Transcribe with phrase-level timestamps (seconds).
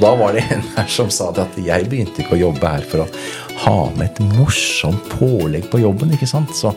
[0.00, 2.68] Og da var det en her som sa det at jeg begynte ikke å jobbe
[2.72, 3.08] her for å
[3.66, 6.14] ha med et morsomt pålegg på jobben.
[6.16, 6.54] ikke sant?
[6.56, 6.70] Så,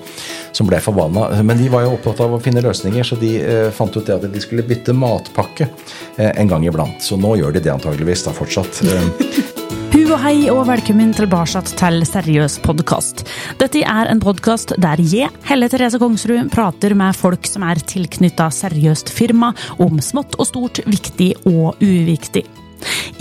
[0.51, 1.29] som ble forbanna.
[1.39, 4.17] Men de var jo opptatt av å finne løsninger, så de eh, fant ut det
[4.17, 6.99] at de skulle bytte matpakke eh, en gang iblant.
[6.99, 8.83] Så nå gjør de det antageligvis da fortsatt.
[8.83, 9.51] Eh,
[9.93, 13.23] Hu og hei og velkommen tilbake til Seriøs podkast.
[13.61, 18.49] Dette er en podkast der jeg, Helle Therese Kongsrud, prater med folk som er tilknytta
[18.51, 22.43] seriøst firma om smått og stort, viktig og uviktig.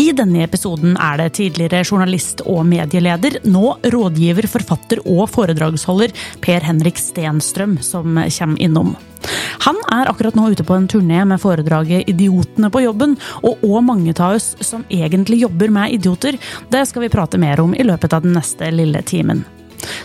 [0.02, 6.66] I denne episoden er det tidligere journalist og medieleder, nå rådgiver, forfatter og foredragsholder Per
[6.66, 8.94] Henrik Stenstrøm som kommer innom.
[9.62, 13.82] Han er akkurat nå ute på en turné med foredraget 'Idiotene på jobben', og òg
[13.86, 16.38] mange av oss som egentlig jobber med idioter.
[16.70, 19.44] Det skal vi prate mer om i løpet av den neste lille timen.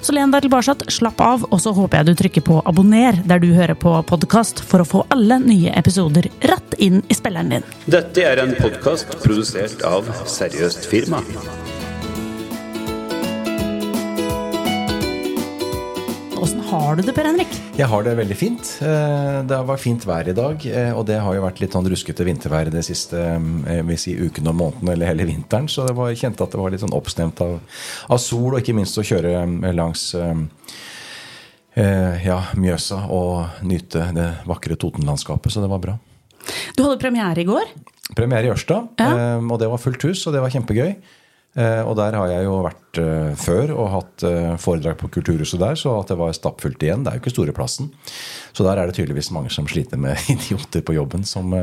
[0.01, 3.41] Så len deg tilbake, slapp av, og så håper jeg du trykker på abonner der
[3.43, 7.71] du hører på podkast, for å få alle nye episoder rett inn i spilleren din.
[7.85, 11.23] Dette er en podkast produsert av Seriøst firma.
[16.37, 17.53] Åssen har du det, Per Henrik?
[17.77, 18.69] Jeg har det veldig fint.
[18.85, 21.87] Eh, det var fint vær i dag, eh, og det har jo vært litt sånn
[21.89, 25.69] ruskete vintervær de siste eh, vil si, ukene og månedene, eller hele vinteren.
[25.71, 27.57] Så det var, jeg kjente at det var litt sånn oppstemt av,
[28.13, 29.33] av sol, og ikke minst å kjøre
[29.77, 30.11] langs
[31.77, 35.53] ja, Mjøsa og nyte det vakre Totenlandskapet.
[35.53, 35.93] Så det var bra.
[36.73, 37.69] Du hadde premiere i går?
[38.17, 39.37] Premiere i Ørsta, Ja.
[39.37, 40.95] og det var fullt hus, og det var kjempegøy.
[41.57, 45.61] Eh, Og der har jeg jo vært eh, før og hatt eh, foredrag på Kulturhuset
[45.61, 47.01] der, så at det var stappfullt igjen.
[47.05, 47.89] Det er jo ikke store plassen.
[48.53, 51.55] Så der er det tydeligvis mange som sliter med idioter på jobben, som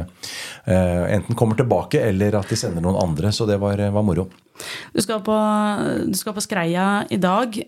[0.64, 3.30] enten kommer tilbake, eller at de sender noen andre.
[3.34, 4.26] Så det var, var moro.
[4.94, 5.34] Du skal på,
[6.06, 7.58] du skal på Skreia i dag,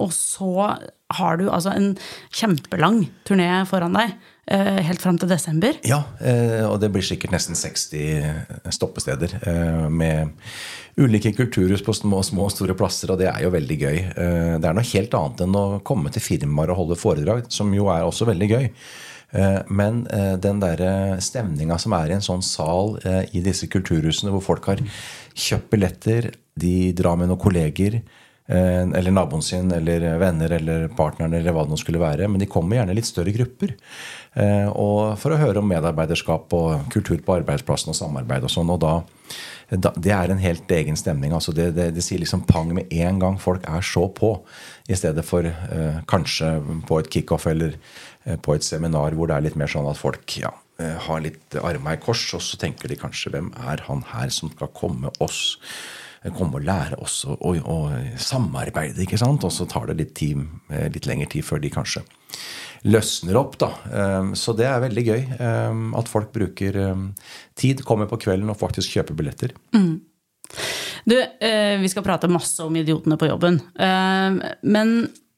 [0.00, 0.70] og så
[1.16, 1.92] har du altså en
[2.34, 4.16] kjempelang turné foran deg.
[4.86, 5.76] Helt fram til desember.
[5.84, 6.00] Ja,
[6.70, 9.36] og det blir sikkert nesten 60 stoppesteder
[9.92, 10.32] med
[10.96, 13.98] ulike kulturhus på små, små og store plasser, og det er jo veldig gøy.
[14.16, 17.72] Eh, Det er noe helt annet enn å komme til firmaer og holde foredrag, som
[17.74, 18.70] jo er også veldig gøy.
[19.32, 22.96] Eh, Men eh, den der stemninga som er i en sånn sal
[23.32, 24.80] i disse kulturhusene, hvor folk har
[25.34, 28.00] kjøpt billetter, de drar med noen kolleger,
[28.48, 32.28] eller naboen sin, eller venner, eller partneren, eller hva det nå skulle være.
[32.30, 33.72] Men de kommer gjerne i litt større grupper.
[34.70, 38.70] Og for å høre om medarbeiderskap og kultur på arbeidsplassen og samarbeid og sånn.
[38.70, 38.92] Og da
[39.66, 41.32] Det er en helt egen stemning.
[41.32, 44.36] altså Det, det, det sier liksom pang med en gang folk er så på.
[44.88, 46.52] I stedet for eh, kanskje
[46.86, 47.74] på et kickoff eller
[48.24, 51.22] eh, på et seminar hvor det er litt mer sånn at folk ja, eh, har
[51.24, 54.70] litt arma i kors, og så tenker de kanskje hvem er han her som skal
[54.76, 55.58] komme oss
[56.34, 57.76] komme og lære oss å, å
[58.18, 59.44] samarbeide, ikke sant?
[59.46, 62.02] Og så tar det litt, tid, eh, litt lengre tid før de kanskje
[62.84, 63.70] løsner opp, da.
[63.90, 67.08] Um, Så det er veldig gøy um, at folk bruker um,
[67.58, 69.56] tid, kommer på kvelden og faktisk kjøper billetter.
[71.06, 73.60] Du, eh, vi skal prate masse om idiotene på jobben.
[73.78, 74.92] Men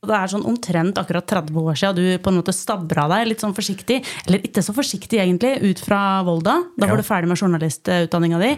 [0.06, 3.40] det er sånn omtrent akkurat 30 år siden du på en måte stabra deg litt
[3.42, 3.96] sånn forsiktig,
[4.28, 6.54] eller ikke så forsiktig egentlig, ut fra Volda.
[6.78, 6.92] Da Ja.
[6.92, 8.52] var du ferdig med journalistutdanninga di.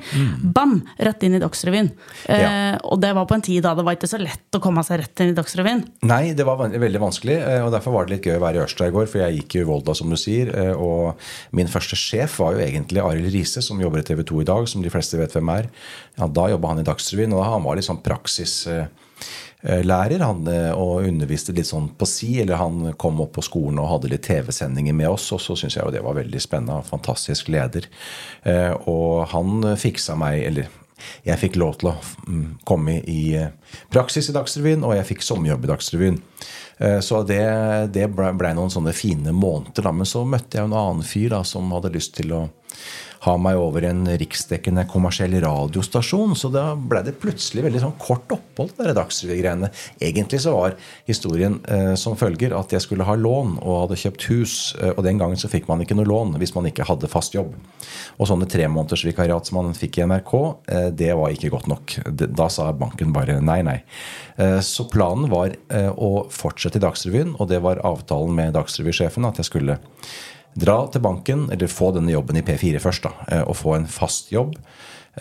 [0.53, 0.83] Bam!
[0.99, 1.91] Rett inn i Dagsrevyen.
[2.29, 4.85] Eh, Og det var på en tid da det var ikke så lett å komme
[4.85, 5.83] seg rett inn i Dagsrevyen.
[6.03, 8.65] Nei, det var veldig vanskelig, eh, og derfor var det litt gøy å være i
[8.67, 9.09] Ørsta i går.
[9.09, 11.17] For jeg gikk jo i Volda, som du sier, eh, og
[11.53, 14.69] min første sjef var jo egentlig Arild Riise, som jobber i TV 2 i dag,
[14.69, 15.71] som de fleste vet hvem er.
[16.19, 18.03] Ja, da jobba han i Dagsrevyen, og han var litt sånn
[19.63, 20.21] praksislærer.
[20.25, 23.91] Han eh, og underviste litt sånn på si, eller han kom opp på skolen og
[23.91, 26.83] hadde litt TV-sendinger med oss, og så syns jeg jo det var veldig spennende.
[26.89, 27.89] Fantastisk leder.
[28.43, 30.69] Eh, Og han fiksa meg, eller
[31.25, 31.95] jeg fikk lov til å
[32.29, 33.53] mm, komme i eh,
[33.91, 36.19] praksis i Dagsrevyen, og jeg fikk sommerjobb i Dagsrevyen.
[36.79, 37.41] Eh, Så det,
[37.93, 39.83] det ble, ble noen sånne fine måneder.
[39.83, 39.93] Da.
[39.93, 42.49] Men så møtte jeg en annen fyr da, som hadde lyst til å
[43.25, 46.33] ha meg over en riksdekkende kommersiell radiostasjon.
[46.39, 49.69] Så da ble det plutselig veldig sånn kort opphold, de Dagsrevy-greiene.
[50.01, 50.77] Egentlig så var
[51.09, 54.55] historien eh, som følger at jeg skulle ha lån og hadde kjøpt hus.
[54.81, 57.37] Eh, og den gangen så fikk man ikke noe lån hvis man ikke hadde fast
[57.37, 57.53] jobb.
[58.17, 60.35] Og sånne tremånedersvikariat som man fikk i NRK,
[60.73, 61.99] eh, det var ikke godt nok.
[62.41, 63.79] Da sa banken bare nei, nei.
[64.41, 69.29] Eh, Så planen var eh, å fortsette i Dagsrevyen, og det var avtalen med Dagsrevy-sjefen
[69.29, 69.77] at jeg skulle
[70.55, 73.87] dra til banken, eller få denne jobben i P4 først, da, eh, og få en
[73.87, 74.57] fast jobb.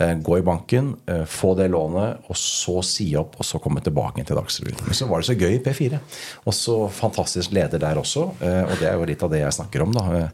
[0.00, 3.80] eh, Gå i banken, eh, få det lånet, og så si opp, og så komme
[3.82, 4.86] tilbake til Dagsrevyen.
[4.86, 5.98] Men så var det så gøy i P4.
[6.46, 8.22] Og så fantastisk leder der også.
[8.40, 9.92] Og det er jo litt av det jeg snakker om.
[9.92, 10.30] da.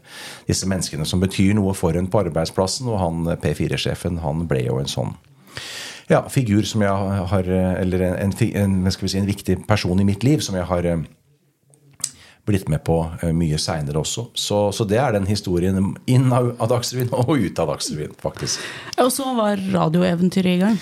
[0.47, 2.87] Disse menneskene som betyr noe for en på arbeidsplassen.
[2.87, 5.15] Og han eh, P4-sjefen, han ble jo en sånn
[6.07, 10.23] ja, figur som jeg har Eller en, en, en, si, en viktig person i mitt
[10.23, 10.85] liv som jeg har
[12.47, 14.29] blitt med på eh, mye seinere også.
[14.33, 18.63] Så, så, det er den historien inn av, Dagsrevyen og ut av Dagsrevyen, faktisk.
[19.03, 20.81] Og så var radioeventyret i gang?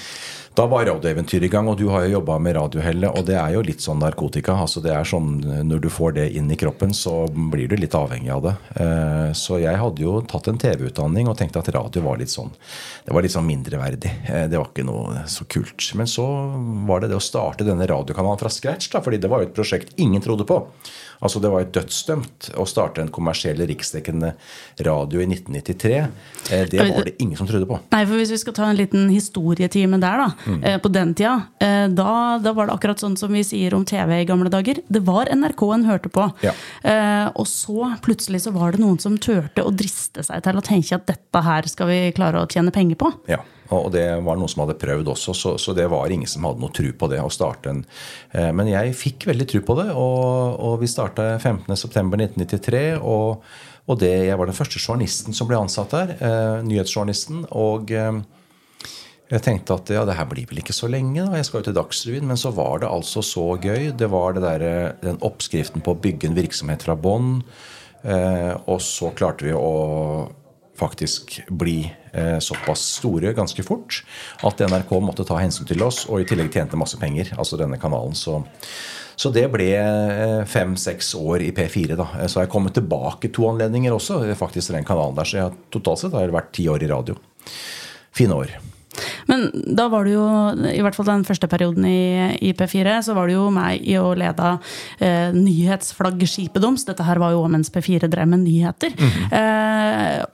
[0.55, 3.17] Da var radioeventyret i gang, og du har jo jobba med radiohellet.
[3.19, 4.53] Og det er jo litt sånn narkotika.
[4.55, 7.95] altså det er sånn, Når du får det inn i kroppen, så blir du litt
[7.95, 8.53] avhengig av det.
[8.79, 12.53] Eh, så jeg hadde jo tatt en TV-utdanning og tenkte at radio var litt sånn
[13.05, 14.13] det var litt sånn mindreverdig.
[14.31, 15.91] Eh, det var ikke noe så kult.
[15.99, 16.23] Men så
[16.87, 19.57] var det det å starte denne radiokanalen fra scratch, da, fordi det var jo et
[19.57, 20.61] prosjekt ingen trodde på.
[21.23, 24.33] Altså Det var jo dødsdømt å starte en kommersiell riksdekkende
[24.85, 25.93] radio i 1993.
[26.51, 27.79] Eh, det var det ingen som trodde på.
[27.93, 30.29] Nei, for Hvis vi skal ta en liten historietime der, da.
[30.45, 30.59] Mm.
[30.63, 32.11] Eh, på den tida, eh, da,
[32.43, 34.81] da, var det akkurat sånn som vi sier om TV i gamle dager.
[34.87, 36.27] Det var NRK en hørte på.
[36.45, 36.53] Ja.
[37.35, 40.97] Og så plutselig så var det noen som turte å driste seg til å tenke
[40.97, 43.11] at dette her skal vi klare å tjene penger på.
[43.31, 43.41] Ja.
[43.73, 46.61] Og det var noen som hadde prøvd også, så, så, det var ingen som hadde
[46.61, 47.21] noe tro på det.
[47.23, 47.83] å starte en,
[48.31, 52.85] eh, Men jeg fikk veldig tro på det, og, og vi starta 15.9.1993.
[53.01, 53.41] Og,
[53.85, 56.15] og det, jeg var den første journalisten som ble ansatt der.
[56.19, 57.47] Eh, nyhetsjournalisten.
[57.57, 58.21] Og eh,
[59.31, 61.39] jeg tenkte at ja, det her blir vel ikke så lenge, da.
[61.39, 62.29] jeg skal jo til Dagsrevyen.
[62.29, 63.89] Men så var det altså så gøy.
[63.97, 67.39] Det var det der, eh, den oppskriften på å bygge en virksomhet fra bånn.
[68.05, 70.29] Eh, og så klarte vi å
[70.79, 71.79] faktisk bli
[72.11, 74.01] eh, såpass store ganske fort
[74.43, 77.79] at NRK måtte ta hensyn til oss, og i tillegg tjente masse penger, altså denne
[77.81, 78.15] kanalen.
[78.17, 78.41] Så,
[79.15, 81.95] så det ble eh, fem-seks år i P4.
[81.95, 82.09] da.
[82.27, 85.31] Så jeg har kommet tilbake to anledninger også, faktisk til den kanalen der.
[85.31, 87.19] Så jeg, totalt sett har jeg vært ti år i radio.
[88.15, 88.57] Fine år.
[89.25, 90.27] Men da var du jo,
[90.69, 93.97] i hvert fall den første perioden i, i P4, så var du jo meg i
[93.99, 94.55] å lede
[94.99, 96.87] eh, nyhetsflaggskipet deres.
[96.87, 98.95] Dette her var jo mens P4 drev med nyheter.
[98.95, 99.35] Mm -hmm.
[99.39, 100.25] eh,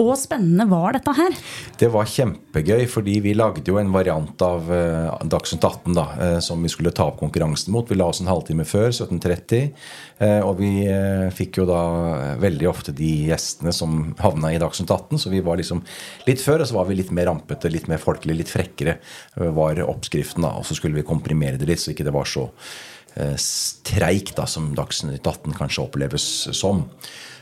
[0.00, 1.36] og spennende var dette her?
[1.78, 6.38] Det var kjempegøy, fordi vi lagde jo en variant av uh, Dagsnytt 18 da, uh,
[6.44, 7.88] som vi skulle ta opp konkurransen mot.
[7.88, 9.70] Vi la oss en halvtime før, 17.30.
[10.20, 11.80] Uh, og vi uh, fikk jo da
[12.40, 15.20] veldig ofte de gjestene som havna i Dagsnytt 18.
[15.20, 15.82] Så vi var liksom
[16.28, 18.98] litt før, og så var vi litt mer rampete, litt mer folkelig, litt frekkere.
[19.36, 22.48] var oppskriften da, Og så skulle vi komprimere det litt, så ikke det var så
[23.42, 26.24] streik da, som Dagsnytt 18 kanskje oppleves
[26.54, 26.84] som.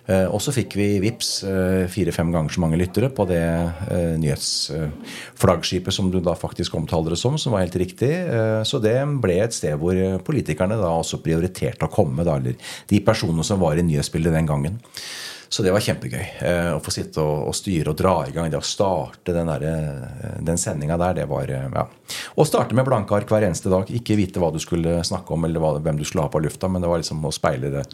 [0.08, 4.14] Eh, og så fikk vi VIPS eh, fire-fem ganger så mange lyttere på det eh,
[4.22, 8.10] nyhetsflaggskipet som du da faktisk omtaler det som, som var helt riktig.
[8.68, 12.56] Så det ble et sted hvor politikerne da også prioriterte å komme, da, eller
[12.88, 14.80] de personene som var i nyhetsbildet den gangen.
[15.48, 16.24] Så det var kjempegøy.
[16.76, 20.60] Å få sitte og, styre og dra i gang det å starte den, der, den
[20.60, 21.86] sendinga der, det var ja.
[22.36, 23.88] Å starte med blanke ark hver eneste dag.
[23.88, 26.84] Ikke vite hva du skulle snakke om eller hvem du skulle ha på lufta, men
[26.84, 27.86] det var liksom å speile det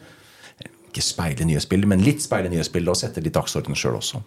[0.95, 4.23] ikke speile nyhetsbildet, men litt speile nyhetsbildet og sette litt dagsorden sjøl også.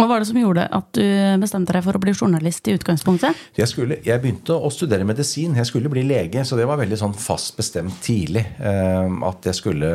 [0.00, 1.04] Hva var det som gjorde at du
[1.42, 3.36] bestemte deg for å bli journalist i utgangspunktet?
[3.58, 5.52] Jeg, skulle, jeg, begynte å studere medisin.
[5.58, 9.58] Jeg skulle bli lege, så det var veldig sånn fast bestemt tidlig eh, at jeg
[9.58, 9.90] skulle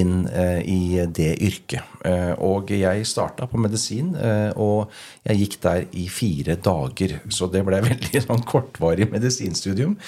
[0.00, 1.92] inn eh, i det yrket.
[2.08, 4.14] Eh, og jeg starta på medisin,
[4.56, 4.96] og
[5.28, 7.18] jeg gikk der i fire dager.
[7.28, 9.98] Så det ble veldig sånn kortvarig medisinstudium.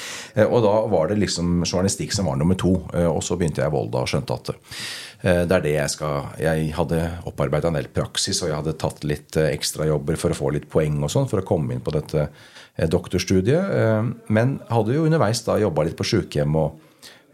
[0.48, 2.78] Og da var det liksom journalistikk som var nummer to.
[3.04, 6.30] Og så begynte jeg i Volda og skjønte at Eh, det er det jeg skal
[6.40, 10.38] Jeg hadde opparbeida en del praksis, og jeg hadde tatt litt eh, ekstrajobber for å
[10.38, 14.24] få litt poeng og sånn, for å komme inn på dette eh, doktorstudiet.
[14.32, 16.80] Men hadde jo underveis da jobba litt på sykehjem og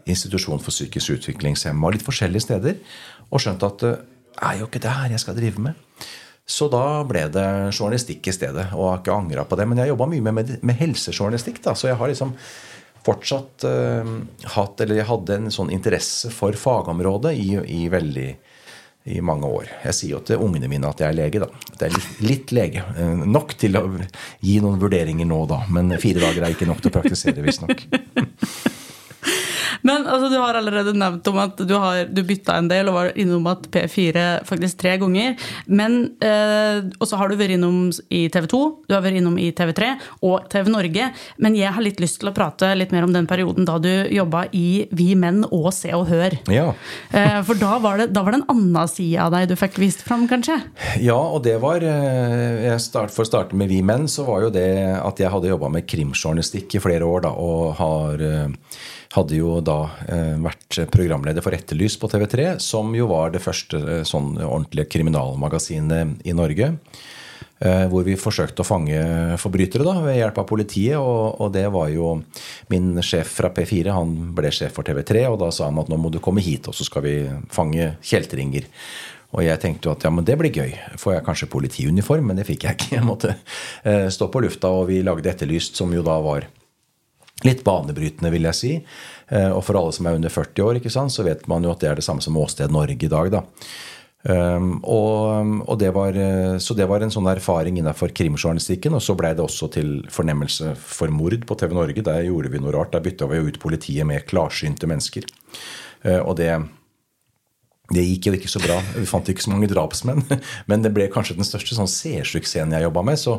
[0.07, 2.77] institusjon for psykisk utviklingshemma litt forskjellige steder,
[3.27, 3.95] og skjønt at det
[4.43, 6.07] er jo ikke det her jeg skal drive med.
[6.47, 9.65] Så da ble det journalistikk i stedet, og jeg har ikke angra på det.
[9.67, 12.31] Men jeg jobba mye med, med helsejournalistikk, da, så jeg har liksom
[13.07, 14.11] fortsatt uh,
[14.57, 18.29] hatt Eller jeg hadde en sånn interesse for fagområdet i, i, veldig
[19.07, 19.69] i mange år.
[19.85, 21.47] Jeg sier jo til ungene mine at jeg er lege, da.
[21.79, 22.83] Det er litt, litt lege.
[22.97, 23.85] Uh, nok til å
[24.43, 25.61] gi noen vurderinger nå, da.
[25.71, 27.87] Men fire dager er ikke nok til å praktisere, visstnok.
[29.85, 32.95] Men altså, du har allerede nevnt om at du, har, du bytta en del og
[32.97, 35.35] var innom at P4 faktisk tre ganger.
[35.67, 39.37] Men, eh, Og så har du vært innom i TV 2, du har vært innom
[39.41, 39.91] i TV3
[40.25, 41.09] og TV Norge.
[41.43, 43.89] Men jeg har litt lyst til å prate litt mer om den perioden da du
[44.13, 46.37] jobba i Vi Menn og Se og Hør.
[46.53, 46.71] Ja.
[47.11, 49.77] eh, for da var, det, da var det en annen side av deg du fikk
[49.81, 50.59] vist fram, kanskje?
[51.03, 54.51] Ja, og det var eh, start, For å starte med Vi Menn, så var jo
[54.53, 54.67] det
[54.97, 58.47] at jeg hadde jobba med krimjournalistikk i flere år da, og har eh,
[59.15, 63.79] hadde jo da eh, vært programleder for Etterlys på TV3, som jo var det første
[63.79, 66.73] eh, sånn ordentlige kriminalmagasinet i Norge.
[67.57, 68.99] Eh, hvor vi forsøkte å fange
[69.41, 70.99] forbrytere da, ved hjelp av politiet.
[70.99, 72.17] Og, og, det var jo
[72.73, 73.89] min sjef fra P4.
[73.95, 76.69] Han ble sjef for TV3, og da sa han at nå må du komme hit,
[76.69, 77.19] og så skal vi
[77.53, 78.67] fange kjeltringer.
[79.35, 80.77] Og jeg tenkte jo at ja, men det blir gøy.
[81.01, 82.29] Får jeg kanskje politiuniform?
[82.29, 82.93] Men det fikk jeg ikke.
[82.95, 83.33] Jeg måtte
[84.15, 86.47] stå på lufta, og vi lagde Etterlyst, som jo da var
[87.45, 88.71] Litt banebrytende, vil jeg si.
[89.29, 91.83] Eh, og for alle som er under 40 år, sant, så vet man jo at
[91.83, 93.29] det er det samme som Åsted Norge i dag.
[93.35, 93.43] da.
[94.27, 98.97] Um, og, og det var, eh, så det var en sånn erfaring innenfor krimjournalistikken.
[98.97, 102.03] Og så blei det også til fornemmelse for mord på TV Norge.
[102.03, 102.91] Der gjorde vi noe rart.
[102.95, 105.29] Der bytta vi ut politiet med klarsynte mennesker.
[106.03, 106.51] Uh, og det,
[107.93, 108.77] det gikk jo ikke så bra.
[108.97, 110.23] Vi fant ikke så mange drapsmenn.
[110.69, 113.19] Men det ble kanskje den største sånn seersuksessen jeg jobba med.
[113.21, 113.37] Så,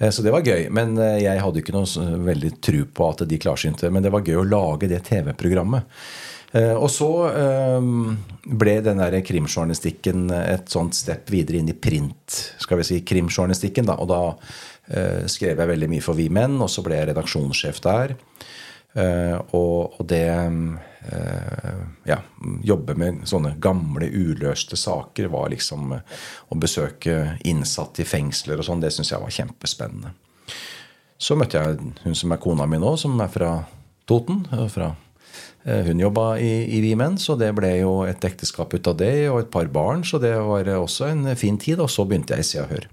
[0.00, 0.70] så, det var gøy.
[0.72, 4.40] Men jeg hadde ikke noe veldig tru på at de klarsynte Men det var gøy
[4.40, 5.90] å lage det TV-programmet.
[6.54, 7.86] Eh, og så eh,
[8.62, 13.88] ble den der krimjournalistikken et sånt step videre inn i print, skal vi si, krimjournalistikken.
[13.90, 17.10] da, Og da eh, skrev jeg veldig mye for Vi Menn, og så ble jeg
[17.10, 18.18] redaksjonssjef der.
[19.58, 20.28] Og det
[22.08, 22.16] ja,
[22.64, 28.80] jobbe med sånne gamle, uløste saker var liksom Å besøke innsatte i fengsler og sånn,
[28.80, 30.14] det syns jeg var kjempespennende.
[31.20, 33.52] Så møtte jeg hun som er kona mi nå, som er fra
[34.08, 34.44] Toten.
[34.72, 34.94] fra Eh,
[35.64, 39.38] hun jobba i, i Vimen, så det ble jo et ekteskap ut av det, og
[39.40, 40.02] et par barn.
[40.04, 41.80] Så det var også en fin tid.
[41.80, 42.88] Og så begynte jeg i Se og Hør.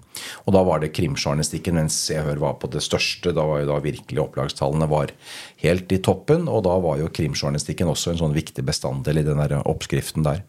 [0.46, 3.34] Og da var det krimjournalistikken mens Se og Hør var på det største.
[3.36, 5.12] Da var jo da virkelig opplagstallene var
[5.64, 6.48] helt i toppen.
[6.48, 10.44] Og da var jo krimjournalistikken også en sånn viktig bestanddel i den der oppskriften der.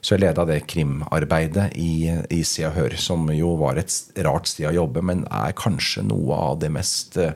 [0.00, 3.92] Så jeg leda det krimarbeidet i, i Se og Hør, som jo var et
[4.26, 7.34] rart sted å jobbe, men er kanskje noe av det mest eh,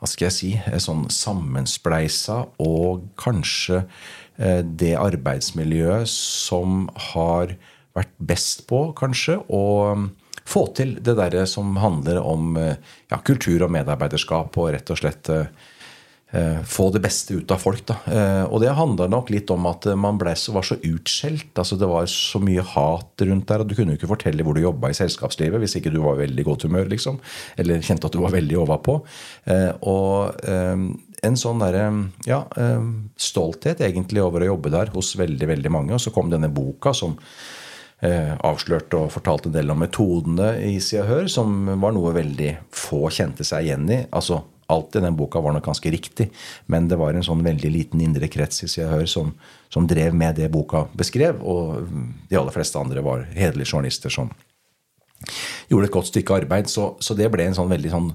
[0.00, 3.82] hva skal jeg si, sånn sammenspleisa og kanskje
[4.40, 7.52] eh, det arbeidsmiljøet som har
[7.96, 9.64] vært best på, kanskje, å
[10.00, 10.06] mm,
[10.48, 12.78] få til det derre som handler om eh,
[13.12, 15.68] ja, kultur og medarbeiderskap og rett og slett eh, Eh,
[16.30, 17.82] få det beste ut av folk.
[17.88, 17.96] Da.
[18.06, 21.50] Eh, og det handler nok litt om at man så, var så utskjelt.
[21.58, 23.60] altså Det var så mye hat rundt der.
[23.60, 26.18] og Du kunne jo ikke fortelle hvor du jobba i selskapslivet hvis ikke du var
[26.18, 26.86] i veldig godt humør.
[26.86, 27.18] liksom,
[27.58, 29.00] Eller kjente at du var veldig overpå.
[29.50, 30.38] Eh, og
[31.20, 31.76] en sånn der,
[32.24, 32.44] ja,
[33.20, 35.92] stolthet egentlig over å jobbe der hos veldig, veldig mange.
[35.96, 37.18] Og så kom denne boka som
[38.00, 42.54] avslørte og fortalte en del om metodene i Se og Hør, som var noe veldig
[42.72, 44.00] få kjente seg igjen i.
[44.08, 44.40] altså
[44.70, 46.28] alt i den boka var nok ganske riktig,
[46.70, 49.34] men det var en sånn veldig liten indre krets i Hør som,
[49.72, 51.90] som drev med det boka beskrev, og
[52.30, 54.30] de aller fleste andre var hederlige journalister som
[55.68, 56.70] gjorde et godt stykke arbeid.
[56.70, 58.10] Så, så det ble en sånn veldig sånn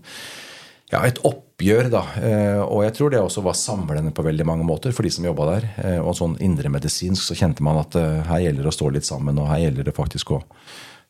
[0.92, 2.04] ja, et oppgjør, da.
[2.22, 5.26] Eh, og jeg tror det også var samlende på veldig mange måter for de som
[5.26, 5.70] jobba der.
[5.82, 9.08] Eh, og sånn indremedisinsk så kjente man at eh, her gjelder det å stå litt
[9.08, 10.44] sammen, og her gjelder det faktisk å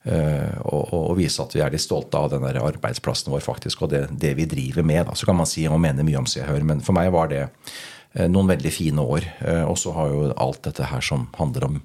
[0.05, 3.93] Eh, og, vise at vi er litt stolte av den der arbeidsplassen vår faktisk, og
[3.93, 5.05] det, det vi driver med.
[5.07, 5.17] Da.
[5.17, 7.31] Så kan man si og mene mye om Se og Hør, men for meg var
[7.31, 9.25] det eh, noen veldig fine år.
[9.41, 11.79] Eh, og så har jo alt dette her som handler om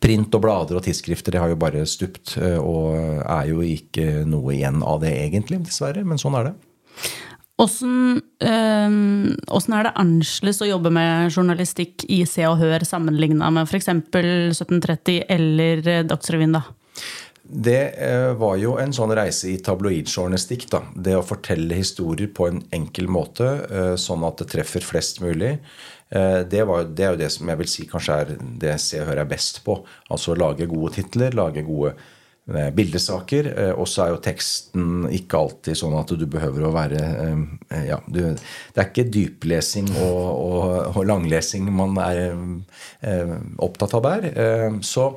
[0.00, 2.38] print og blader og tidsskrifter, det har jo bare stupt.
[2.40, 6.06] Og er jo ikke noe igjen av det egentlig, dessverre.
[6.06, 6.56] Men sånn er det.
[7.56, 13.88] Åssen er det annerledes å jobbe med journalistikk i Se og Hør sammenligna med f.eks.
[13.88, 16.58] 1730 eller Dagsrevyen?
[16.58, 16.66] da?
[17.48, 20.66] Det eh, var jo en sånn reise i tabloidjournalistikk.
[20.72, 20.82] da.
[20.94, 25.56] Det å fortelle historier på en enkel måte, eh, sånn at det treffer flest mulig.
[26.10, 29.00] Eh, det, var, det, er jo det som jeg vil si kanskje er det Se
[29.02, 29.78] og Hør er best på.
[30.10, 31.96] Altså lage gode titler, lage gode
[32.46, 33.48] bildesaker.
[33.74, 37.00] Og så er jo teksten ikke alltid sånn at du behøver å være
[37.88, 42.38] ja, du, Det er ikke dyplesing og, og, og langlesing man er
[43.66, 44.78] opptatt av der.
[44.86, 45.08] Så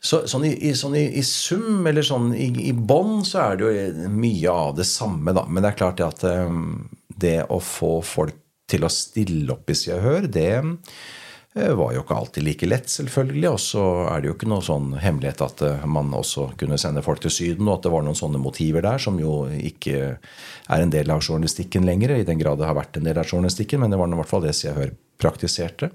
[0.00, 3.66] så, sånn, i, sånn i, i, sum, eller sånn i, i bånn, så er det
[3.66, 5.42] jo mye av det samme, da.
[5.50, 6.86] Men det er klart at um,
[7.18, 8.36] det å få folk
[8.70, 12.70] til å stille opp i Se og Hør, det uh, var jo ikke alltid like
[12.70, 13.50] lett, selvfølgelig.
[13.50, 17.24] Og så er det jo ikke noe sånn hemmelighet at man også kunne sende folk
[17.24, 20.94] til Syden, og at det var noen sånne motiver der som jo ikke er en
[20.94, 23.90] del av journalistikken lenger, i den grad det har vært en del av journalistikken, men
[23.90, 25.90] det var i hvert fall det Se og Hør praktiserte.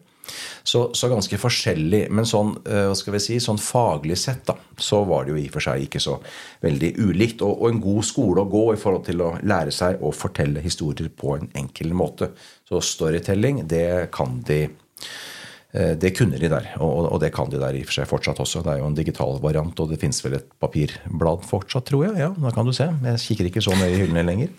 [0.63, 2.05] Så, så, ganske forskjellig.
[2.13, 5.41] Men sånn, eh, hva skal vi si, sånn faglig sett da, så var det jo
[5.41, 6.17] i og for seg ikke så
[6.63, 7.43] veldig ulikt.
[7.43, 10.63] Og, og, en god skole å gå i forhold til å lære seg å fortelle
[10.63, 12.31] historier på en enkel måte.
[12.69, 17.75] Så storytelling, det kan de eh, det kunne de der, og, det kan de der
[17.75, 18.63] i og for seg fortsatt også.
[18.63, 22.17] Det er jo en digital variant, og det fins vel et papirblad fortsatt, tror jeg.
[22.23, 22.87] Ja, da kan du se.
[23.11, 24.57] Jeg kikker ikke så nøye i hyllene lenger.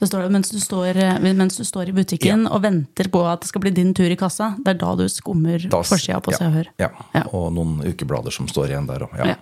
[0.00, 2.52] Det står mens du står, eh, mens du står i butikken ja.
[2.52, 4.52] og venter på at det skal bli din tur i kassa.
[4.60, 6.70] Det er da du skummer forsida på Se og Hør.
[6.82, 6.90] Ja.
[7.16, 7.24] ja.
[7.32, 9.16] Og noen ukeblader som står igjen der òg.
[9.24, 9.38] Ja.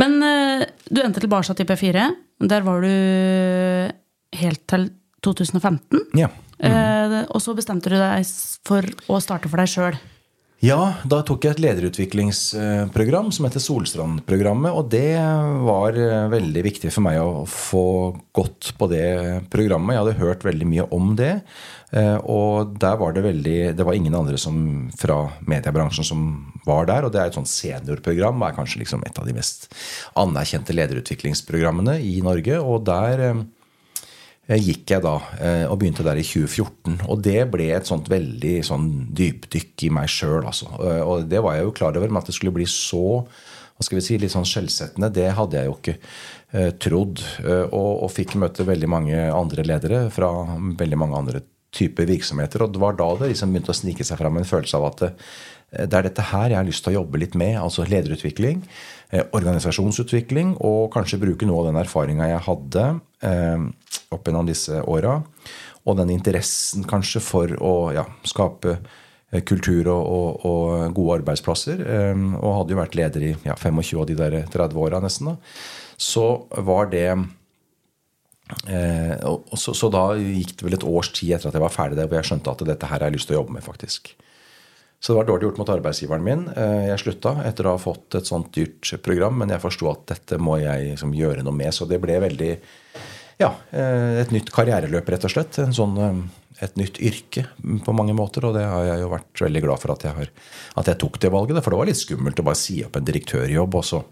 [0.00, 2.06] Men uh, du endte tilbake til P4.
[2.50, 2.92] Der var du
[4.40, 4.88] helt til
[5.26, 6.06] 2015.
[6.16, 6.30] Ja.
[6.60, 6.72] Mm.
[6.72, 8.24] Uh, og så bestemte du deg
[8.68, 10.00] for å starte for deg sjøl.
[10.60, 10.76] Ja,
[11.08, 14.74] da tok jeg et lederutviklingsprogram som heter Solstrand-programmet.
[14.76, 15.16] Og det
[15.64, 17.84] var eh, veldig viktig for meg å få
[18.36, 19.06] gått på det
[19.48, 19.94] programmet.
[19.96, 21.30] Jeg hadde hørt veldig mye om det.
[21.96, 26.28] Eh, og der var det veldig Det var ingen andre som, fra mediebransjen som
[26.68, 27.08] var der.
[27.08, 28.44] Og det er et sånt seniorprogram.
[28.44, 29.70] Er kanskje liksom et av de mest
[30.20, 32.60] anerkjente lederutviklingsprogrammene i Norge.
[32.60, 33.42] Og der eh,
[34.58, 37.04] gikk jeg da eh, og begynte der i 2014.
[37.06, 40.72] Og det ble et sånt veldig sånn dypdykk i meg sjøl, altså.
[40.80, 43.22] Eh, og det var jeg jo klar over, men at det skulle bli så
[43.80, 47.22] hva skal vi si, litt sånn skjellsettende, det hadde jeg jo ikke eh, trodd.
[47.46, 50.28] Og, og, fikk møte veldig mange andre ledere fra
[50.58, 51.40] veldig mange andre
[51.74, 52.64] typer virksomheter.
[52.64, 55.02] Og det var da det liksom begynte å snike seg fram en følelse av at
[55.04, 55.10] det,
[55.70, 57.54] det er dette her jeg har lyst til å jobbe litt med.
[57.60, 58.64] Altså lederutvikling,
[59.36, 62.86] organisasjonsutvikling, og kanskje bruke noe av den erfaringa jeg hadde
[63.26, 63.68] eh,
[64.10, 65.20] opp gjennom disse åra.
[65.86, 71.84] Og den interessen kanskje for å ja, skape eh, kultur og, og, og, gode arbeidsplasser.
[71.86, 75.32] Eh, og hadde jo vært leder i ja, 25 av de der 30 åra nesten.
[75.32, 75.38] Da.
[76.00, 76.26] Så
[76.66, 77.08] var det
[78.70, 79.14] eh,
[79.54, 82.08] så, så, da gikk det vel et års tid etter at jeg var ferdig der,
[82.10, 83.64] hvor jeg skjønte at dette her har jeg lyst til å jobbe med.
[83.66, 84.14] faktisk.
[85.00, 86.42] Så det var dårlig gjort mot arbeidsgiveren min.
[86.52, 90.04] Eh, jeg slutta etter å ha fått et sånt dyrt program, men jeg forsto at
[90.12, 91.72] dette må jeg liksom gjøre noe med.
[91.72, 92.50] Så det ble veldig
[93.40, 95.56] ja, eh, et nytt karriereløp, rett og slett.
[95.72, 96.20] Sånn, eh,
[96.60, 97.46] et nytt yrke
[97.86, 98.44] på mange måter.
[98.44, 100.32] Og det har jeg jo vært veldig glad for at jeg, har,
[100.82, 101.64] at jeg tok det valget.
[101.64, 104.04] For det var litt skummelt å bare si opp en direktørjobb, og så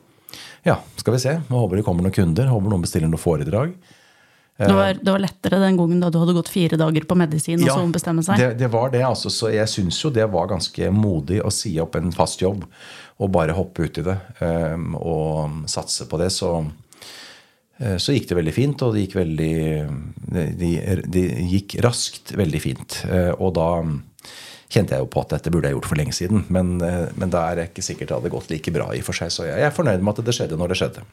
[0.64, 1.36] ja, skal vi se.
[1.36, 2.48] Jeg håper det kommer noen kunder.
[2.48, 3.76] Håper noen bestiller noe foredrag.
[4.58, 7.60] Det var, det var, lettere den gangen da du hadde gått fire dager på medisin
[7.60, 8.40] og ja, så ombestemme seg?
[8.42, 9.30] Det, det var det, altså.
[9.30, 12.64] Så jeg syns jo det var ganske modig å si opp en fast jobb
[13.22, 16.32] og bare hoppe ut i det um, og satse på det.
[16.34, 19.54] Så uh, så gikk det veldig fint, og det gikk veldig
[20.34, 20.48] Det
[21.06, 21.24] de
[21.54, 22.98] gikk raskt veldig fint.
[23.06, 23.70] Uh, og da
[24.68, 26.44] kjente jeg jo på at dette burde jeg gjort for lenge siden.
[26.52, 29.16] Men, eh, men da er det ikke sikkert det hadde gått like bra i for
[29.16, 29.32] seg.
[29.32, 31.04] Så jeg er fornøyd med at det skjedde når det skjedde.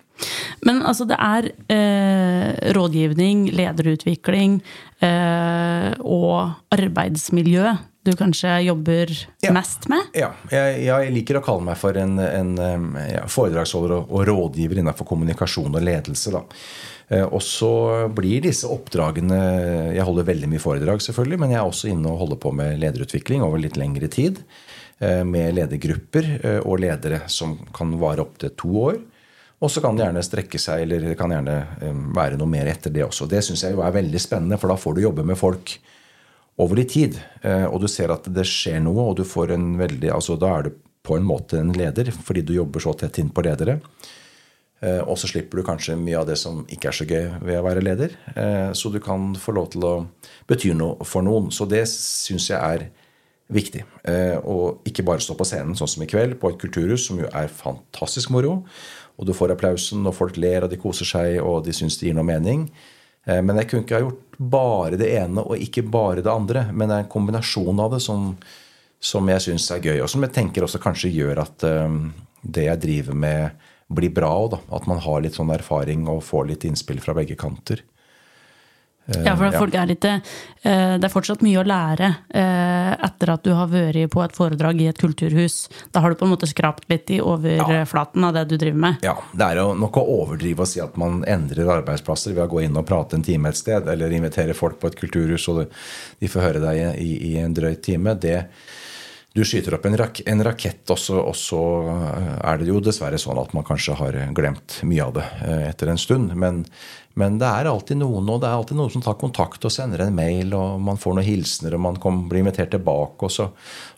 [0.67, 4.59] Men altså, det er eh, rådgivning, lederutvikling
[5.05, 9.11] eh, og arbeidsmiljø du kanskje jobber
[9.43, 9.51] ja.
[9.55, 10.11] mest med?
[10.17, 12.55] Ja, jeg, jeg, liker å kalle meg for en, en
[13.09, 16.33] ja, foredragsholder og, og, rådgiver innenfor kommunikasjon og ledelse.
[16.35, 16.45] Da.
[17.07, 17.71] Eh, og så
[18.15, 19.37] blir disse oppdragene
[19.93, 22.79] Jeg holder veldig mye foredrag, selvfølgelig, men jeg er også inne og holder på med
[22.81, 24.41] lederutvikling over litt lengre tid.
[24.99, 29.03] Eh, med ledergrupper eh, og ledere som kan vare opptil to år.
[29.63, 31.53] Og så kan det gjerne strekke seg, eller det kan gjerne
[32.13, 33.25] være noe mer etter det også.
[33.31, 35.77] Det syns jeg jo er veldig spennende, for da får du jobbe med folk
[36.61, 37.19] over litt tid.
[37.41, 40.51] Eh, og du ser at det skjer noe, og du får en veldig altså Da
[40.57, 43.77] er du på en måte en leder, fordi du jobber så tett inn på ledere.
[44.81, 47.59] Eh, og så slipper du kanskje mye av det som ikke er så gøy ved
[47.59, 48.15] å være leder.
[48.33, 49.95] Eh, så du kan få lov til å
[50.49, 51.51] bety noe for noen.
[51.53, 52.87] Så det syns jeg er
[53.53, 53.83] viktig.
[54.49, 57.27] Og ikke bare stå på scenen sånn som i kveld, på et kulturhus, som jo
[57.29, 58.63] er fantastisk moro.
[59.21, 62.09] Og du får applausen, og folk ler, og de koser seg, og de syns det
[62.09, 62.65] gir noe mening.
[63.25, 66.67] Eh, men jeg kunne ikke ha gjort bare det ene og ikke bare det andre.
[66.71, 68.31] Men det er en kombinasjon av det som,
[68.99, 72.09] som jeg syns er gøy, og som jeg tenker også kanskje gjør at um,
[72.41, 74.59] det jeg driver med, blir bra òg.
[74.75, 77.83] At man har litt sånn erfaring og får litt innspill fra begge kanter.
[79.05, 80.19] Ja, for folk er litt, eh,
[80.97, 84.81] Det er fortsatt mye å lære eh, etter at du har vært på et foredrag
[84.81, 85.67] i et kulturhus.
[85.93, 89.05] Da har du på en måte skrapt litt i overflaten av det du driver med.
[89.05, 92.51] Ja, Det er jo nok å overdrive å si at man endrer arbeidsplasser ved å
[92.55, 95.67] gå inn og prate en time et sted, eller invitere folk på et kulturhus og
[96.19, 98.15] de får høre deg i, i en drøy time.
[98.15, 98.39] det
[99.35, 101.61] du skyter opp en, rak en rakett, og så, og så,
[102.39, 105.91] er det jo dessverre sånn at man kanskje har glemt mye av det eh, etter
[105.91, 106.31] en stund.
[106.39, 106.61] Men,
[107.15, 110.01] men det er alltid noen og det er alltid noen som tar kontakt og sender
[110.03, 113.29] en mail, og man får noen hilsener, og man kom, blir invitert tilbake.
[113.29, 113.45] Og så,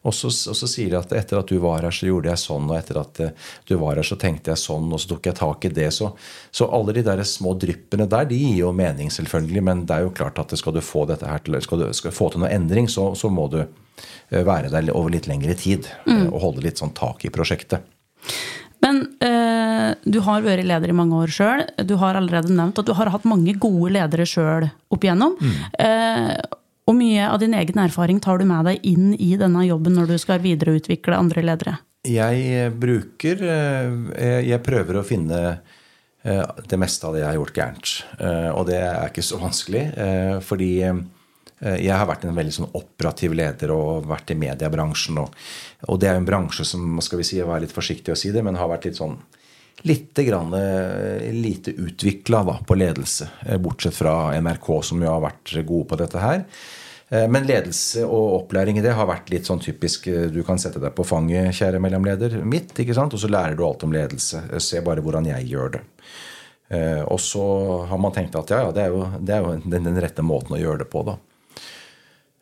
[0.03, 2.43] og, så, og så, sier de at etter at du var her, så gjorde jeg
[2.43, 5.32] sånn, og etter at eh, du var her, så tenkte jeg sånn, og så tok
[5.32, 5.89] jeg tak i det.
[5.97, 6.12] Så,
[6.53, 9.65] så alle de der små dryppene der, de gir jo mening, selvfølgelig.
[9.65, 12.13] Men det er jo klart at skal du få dette her til, skal du skal
[12.13, 15.89] få til noe endring, så, så må du eh, være der over litt lengre tid.
[16.06, 16.27] Mm.
[16.30, 17.96] Og holde litt sånn tak i prosjektet.
[18.88, 21.65] Men eh, du har vært leder i mange år sjøl.
[21.88, 25.36] Du har allerede nevnt at du har hatt mange gode ledere sjøl opp igjennom.
[25.41, 25.58] Mm.
[25.84, 26.32] Eh,
[26.88, 30.13] og mye av din egen erfaring tar du med deg inn i denne jobben når
[30.13, 31.76] du skal videreutvikle andre ledere?
[32.08, 37.39] Jeg eh, bruker eh, Jeg prøver å finne eh, det meste av det jeg har
[37.41, 37.93] gjort gærent.
[38.56, 39.84] Og det er ikke så vanskelig,
[40.47, 41.16] fordi Eh,
[41.57, 45.17] jeg har vært en veldig sånn operativ leder og vært i mediebransjen.
[45.23, 45.33] Og,
[45.89, 48.29] og det er jo en bransje som skal vi si, jeg litt forsiktig å si
[48.35, 49.17] det, men har vært litt sånn
[49.85, 53.29] litt grann, eh, lite utvikla på ledelse.
[53.45, 56.45] Eh, bortsett fra NRK, som jo har vært gode på dette her.
[57.09, 60.59] Eh, men ledelse og opplæring i det har vært litt sånn typisk eh, Du kan
[60.59, 63.15] sette deg på fanget, kjære mellomleder, mitt, ikke sant?
[63.15, 64.43] og så lærer du alt om ledelse.
[64.51, 65.85] Eh, se bare hvordan jeg gjør det.
[67.07, 67.41] Og så
[67.87, 70.19] har man tenkt at ja, ja, det er jo, det er jo den, den, rette
[70.19, 71.13] måten å gjøre det på, da.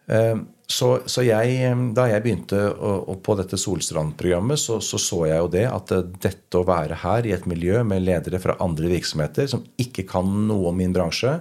[0.05, 5.51] Så, så jeg, da jeg begynte å, på dette Solstrand-programmet, så, så, så jeg jo
[5.53, 9.63] det at dette å være her i et miljø med ledere fra andre virksomheter som
[9.81, 11.35] ikke kan noe om min bransje,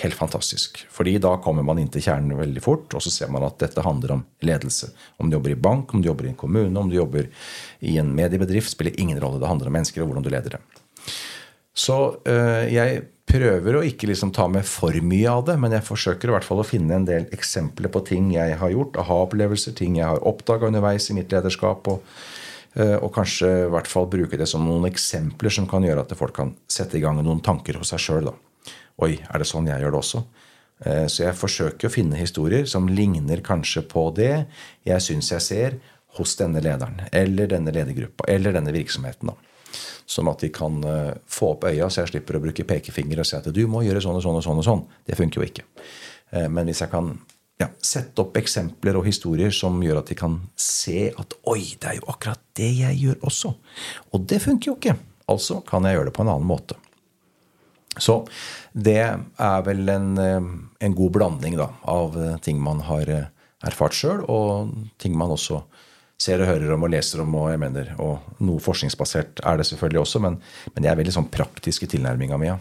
[0.00, 0.80] helt fantastisk.
[0.90, 3.84] Fordi da kommer man inn til kjernen veldig fort, og så ser man at dette
[3.84, 4.90] handler om ledelse.
[5.20, 7.28] Om du jobber i bank, om du jobber i en kommune, om du jobber
[7.84, 9.42] i en mediebedrift, spiller ingen rolle.
[9.42, 10.64] Det handler om mennesker og hvordan du leder dem.
[11.74, 15.86] Så øh, jeg prøver å ikke liksom ta med for mye av det, men jeg
[15.86, 19.74] forsøker i hvert fall å finne en del eksempler på ting jeg har gjort, aha-opplevelser,
[19.78, 21.88] ting jeg har oppdaga underveis i mitt lederskap.
[21.88, 22.02] og
[22.76, 26.16] øh, og kanskje i hvert fall bruke det som noen eksempler som kan gjøre at
[26.18, 28.32] folk kan sette i gang noen tanker hos seg sjøl.
[29.02, 30.24] Oi, er det sånn jeg gjør det også?
[30.84, 34.46] Eh, så jeg forsøker å finne historier som ligner kanskje på det
[34.86, 35.80] jeg syns jeg ser
[36.18, 39.32] hos denne lederen, eller denne ledergruppa, eller denne virksomheten.
[39.32, 39.53] da.
[40.06, 43.28] Sånn at de kan eh, få opp øya, så jeg slipper å bruke pekefinger og
[43.28, 44.60] si at du må gjøre sånn og sånn og sånn.
[44.60, 44.84] og sånn.
[45.06, 45.64] Det funker jo ikke.
[46.34, 47.12] Eh, men hvis jeg kan
[47.60, 51.92] ja, sette opp eksempler og historier som gjør at de kan se at oi, det
[51.92, 53.52] er jo akkurat det jeg gjør også.
[54.12, 54.96] Og det funker jo ikke.
[55.30, 56.78] Altså kan jeg gjøre det på en annen måte.
[57.94, 58.24] Så
[58.74, 60.50] det er vel en, eh,
[60.88, 63.10] en god blanding da, av ting man har
[63.64, 65.62] erfart sjøl, og ting man også
[66.24, 67.34] ser og hører om og leser om.
[67.40, 70.38] Og jeg mener, og noe forskningsbasert er det selvfølgelig også, men,
[70.74, 72.50] men det er veldig sånn praktisk i tilnærminga mi.
[72.52, 72.60] Ja.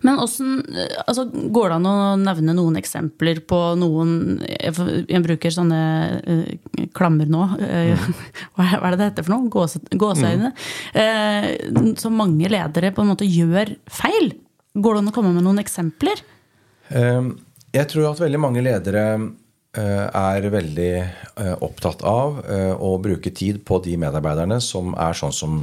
[0.00, 0.60] Men hvordan,
[1.04, 5.80] altså, Går det an å nevne noen eksempler på noen Jeg bruker sånne
[6.24, 7.42] uh, klammer nå.
[7.60, 8.22] Uh, mm.
[8.56, 9.50] Hva er det det heter for noe?
[9.52, 10.54] Gåse, gåseøyne.
[10.96, 11.84] Mm.
[11.84, 14.32] Uh, som mange ledere på en måte gjør feil.
[14.80, 16.24] Går det an å komme med noen eksempler?
[16.94, 17.34] Ehm,
[17.74, 19.04] jeg tror at veldig mange ledere
[19.78, 25.34] er veldig eh, opptatt av eh, å bruke tid på de medarbeiderne som er sånn
[25.34, 25.60] som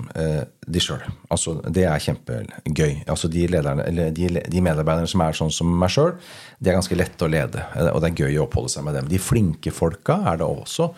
[0.67, 1.03] de sjøl.
[1.33, 3.03] Altså, det er kjempegøy.
[3.07, 6.15] Altså, de, lederne, de, de, medarbeiderne som er sånn som meg sjøl,
[6.59, 7.67] de er ganske lette å lede.
[7.91, 9.11] Og det er gøy å oppholde seg med dem.
[9.11, 10.91] De flinke folka er det også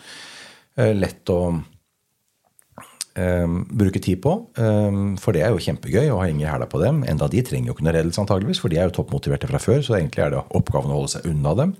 [0.94, 1.40] lett å
[3.18, 4.30] Um, bruke tid på.
[4.54, 7.00] Um, for det er jo kjempegøy å henge i hæla på dem.
[7.10, 9.80] Enda de trenger jo ikke noe redelse, antageligvis, for de er jo toppmotiverte fra før.
[9.82, 11.74] Så egentlig er det oppgaven å holde seg unna dem.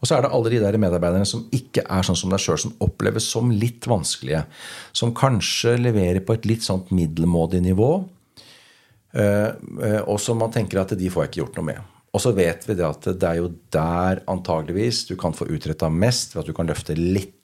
[0.00, 2.60] Og så er det alle de der medarbeiderne som ikke er sånn som deg sjøl,
[2.60, 4.44] som oppleves som litt vanskelige.
[4.96, 7.90] Som kanskje leverer på et litt sånt middelmådig nivå.
[9.16, 11.92] Uh, uh, og som man tenker at de får jeg ikke gjort noe med.
[12.16, 15.90] Og så vet vi det at det er jo der antageligvis du kan få utretta
[15.92, 17.34] mest, ved at du kan løfte litt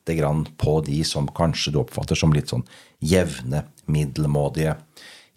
[0.58, 2.64] på de som kanskje du oppfatter som litt sånn
[2.98, 4.72] jevne, middelmådige,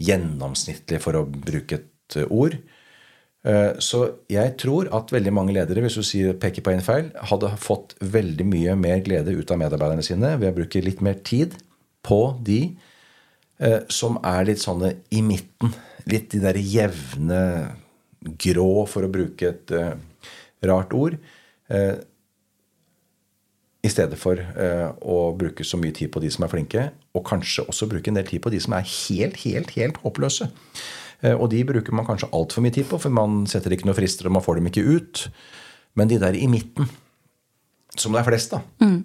[0.01, 2.55] gjennomsnittlige, for å bruke et eh, ord.
[3.45, 3.99] Eh, så
[4.31, 7.93] jeg tror at veldig mange ledere hvis du sier, peker på en feil, hadde fått
[8.01, 11.53] veldig mye mer glede ut av medarbeiderne sine ved å bruke litt mer tid
[12.05, 12.61] på de
[13.61, 15.75] eh, som er litt sånne i midten.
[16.09, 17.43] Litt de der jevne
[18.25, 19.93] grå, for å bruke et uh,
[20.65, 21.13] rart ord.
[23.85, 24.41] I stedet for
[25.05, 28.17] å bruke så mye tid på de som er flinke, og kanskje også bruke en
[28.17, 30.49] del tid på de som er helt, helt, helt håpløse.
[31.33, 34.29] Og de bruker man kanskje altfor mye tid på, for man setter ikke noe frister,
[34.29, 35.25] og man får dem ikke ut.
[35.97, 36.89] Men de der i midten,
[37.95, 38.99] som det er flest, da, mm.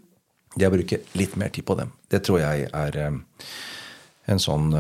[0.61, 4.73] jeg bruker litt mer tid på dem, det tror jeg er en sånn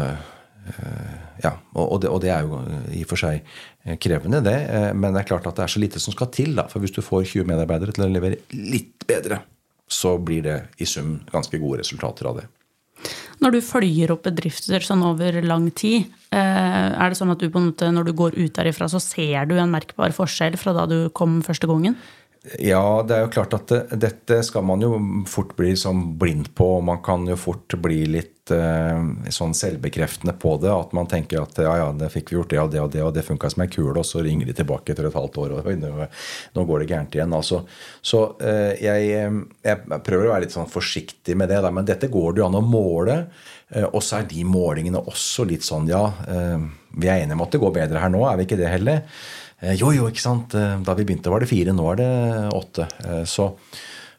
[1.41, 2.59] ja, og det, og det, er jo
[2.93, 3.41] i og for seg
[3.85, 4.59] Eh, krevende, det.
[4.69, 6.55] Eh, men det er klart at det er så lite som skal til.
[6.55, 9.41] da, For hvis du får 20 medarbeidere til å levere litt bedre,
[9.89, 12.49] så blir det i sum ganske gode resultater av det.
[13.41, 17.49] Når du følger opp bedrifter sånn over lang tid, eh, er det sånn at du
[17.49, 20.75] på en måte, når du går ut derifra, så ser du en merkbar forskjell fra
[20.77, 21.97] da du kom første gangen?
[22.41, 24.95] Ja, det er jo klart at det, dette skal man jo
[25.29, 26.79] fort bli sånn blind på.
[26.79, 30.71] og Man kan jo fort bli litt eh, sånn selvbekreftende på det.
[30.73, 33.13] At man tenker at ja, ja, det fikk vi gjort og det og det, og
[33.13, 33.93] det funka som ei kule.
[34.01, 36.09] Og så ringer de tilbake etter et halvt år, og nå,
[36.57, 37.37] nå går det gærent igjen.
[37.37, 37.61] Altså,
[38.01, 39.29] så eh, jeg,
[39.69, 41.61] jeg, prøver å være litt sånn forsiktig med det.
[41.61, 43.19] Da, men dette går det jo an å måle.
[43.69, 46.07] Eh, og så er de målingene også litt sånn ja,
[46.97, 49.05] vi er enige om at det går bedre her nå, er vi ikke det heller?
[49.61, 50.57] Eh, jo, jo, ikke sant.
[50.57, 51.75] Eh, da vi begynte, var det fire.
[51.77, 52.11] Nå er det
[52.57, 52.89] åtte.
[53.05, 53.51] Eh, så,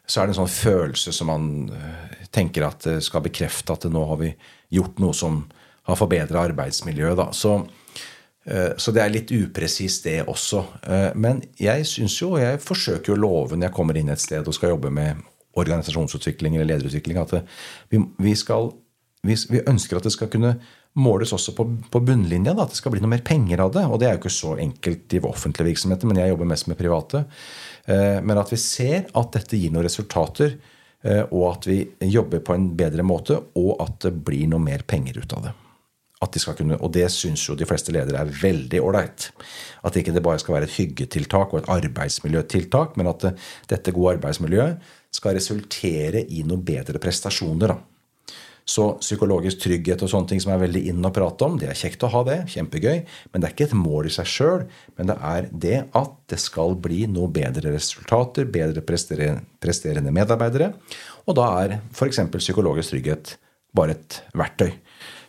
[0.06, 1.50] så er det en sånn følelse som man
[2.32, 4.32] tenker at skal bekrefte at nå har vi
[4.72, 5.42] gjort noe som
[5.88, 7.18] har forbedra arbeidsmiljøet.
[7.18, 7.26] Da.
[7.36, 7.58] Så,
[8.80, 10.62] så det er litt upresist, det også.
[11.20, 14.48] Men jeg syns jo, og jeg forsøker å love når jeg kommer inn et sted
[14.48, 15.20] og skal jobbe med
[15.60, 17.36] organisasjonsutvikling eller lederutvikling, at
[17.92, 18.72] vi, vi skal
[19.26, 20.56] vi, vi ønsker at det skal kunne
[20.94, 22.54] måles også på, på bunnlinja.
[22.54, 23.86] Da, at det skal bli noe mer penger av det.
[23.88, 26.80] Og det er jo ikke så enkelt i offentlige virksomheter, men jeg jobber mest med
[26.80, 27.24] private.
[27.86, 30.56] Eh, men at vi ser at dette gir noen resultater,
[31.06, 31.80] eh, og at vi
[32.12, 35.54] jobber på en bedre måte, og at det blir noe mer penger ut av det.
[36.22, 39.32] At de skal kunne, og det syns jo de fleste ledere er veldig ålreit.
[39.82, 43.32] At ikke det bare skal være et hyggetiltak og et arbeidsmiljøtiltak, men at det,
[43.72, 47.74] dette gode arbeidsmiljøet skal resultere i noen bedre prestasjoner.
[47.74, 47.80] da.
[48.68, 51.78] Så psykologisk trygghet og sånne ting som er veldig inn å prate om, det er
[51.78, 52.38] kjekt å ha det.
[52.52, 53.00] Kjempegøy.
[53.32, 54.66] Men det er ikke et mål i seg sjøl.
[54.98, 60.72] Men det er det at det skal bli noe bedre resultater, bedre presterende medarbeidere.
[61.26, 62.22] Og da er f.eks.
[62.38, 63.36] psykologisk trygghet
[63.74, 64.70] bare et verktøy.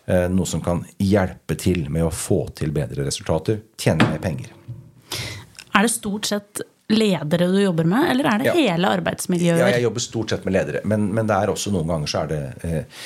[0.05, 3.61] Eh, noe som kan hjelpe til med å få til bedre resultater.
[3.79, 4.51] Tjene mer penger.
[5.73, 8.55] Er det stort sett ledere du jobber med, eller er det ja.
[8.57, 9.61] hele arbeidsmiljøet?
[9.61, 10.83] Ja, jeg jobber stort sett med ledere.
[10.89, 13.05] Men, men det er også noen ganger så det eh,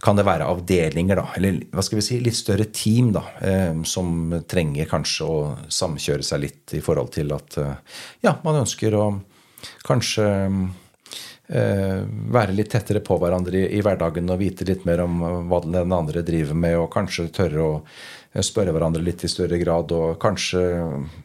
[0.00, 3.82] kan det være avdelinger, da, eller hva skal vi si, litt større team, da, eh,
[3.84, 8.96] som trenger kanskje å samkjøre seg litt i forhold til at eh, ja, man ønsker
[8.96, 9.10] å
[9.86, 10.30] kanskje
[11.50, 15.16] være litt tettere på hverandre i, i, hverdagen og vite litt mer om
[15.50, 17.72] hva den andre driver med, og kanskje tørre å
[18.38, 19.92] spørre hverandre litt i større grad.
[19.96, 20.62] Og kanskje,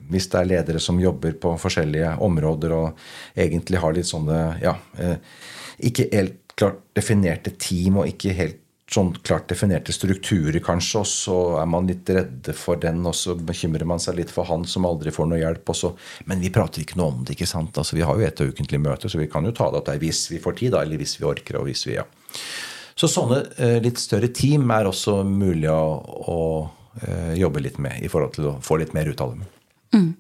[0.09, 4.75] hvis det er ledere som jobber på forskjellige områder og egentlig har litt sånne ja,
[4.97, 5.17] eh,
[5.85, 11.37] ikke helt klart definerte team og ikke helt sånn klart definerte strukturer, kanskje, og så
[11.57, 14.85] er man litt redde for den, og så bekymrer man seg litt for han som
[14.85, 15.71] aldri får noe hjelp.
[15.73, 15.95] Også.
[16.29, 17.33] Men vi prater ikke noe om det.
[17.33, 17.73] ikke sant?
[17.81, 19.99] Altså, Vi har jo et ukentlig møte, så vi kan jo ta det opp der
[19.99, 21.57] hvis vi får tid, da, eller hvis vi orker.
[21.59, 22.05] og hvis vi, ja.
[22.95, 25.81] Så sånne eh, litt større team er også mulig å,
[26.29, 26.73] å Eh,
[27.35, 29.41] jobbe litt med i forhold til å få litt mer ut av dem.
[29.95, 30.13] Mm.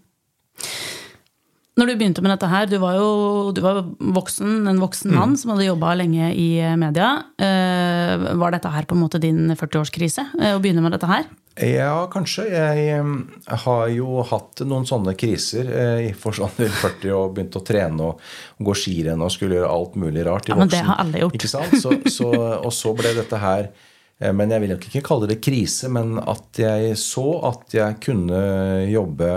[1.75, 3.07] Når du begynte med dette her, du var jo
[3.55, 5.39] du var voksen, en voksen mann mm.
[5.41, 7.09] som hadde jobba lenge i media.
[7.35, 11.27] Eh, var dette her på en måte din 40-årskrise, eh, å begynne med dette her?
[11.59, 12.45] Ja, kanskje.
[12.51, 15.67] Jeg har jo hatt noen sånne kriser
[16.03, 19.99] i forstand til 40 og begynt å trene og gå skirenn og skulle gjøre alt
[19.99, 20.55] mulig rart i voksen.
[20.55, 21.47] Ja, men det har alle gjort.
[21.47, 25.41] Så, så, og så ble dette her Eh, men jeg vil nok ikke kalle det
[25.43, 28.39] krise, men at jeg så at jeg kunne
[28.87, 29.31] jobbe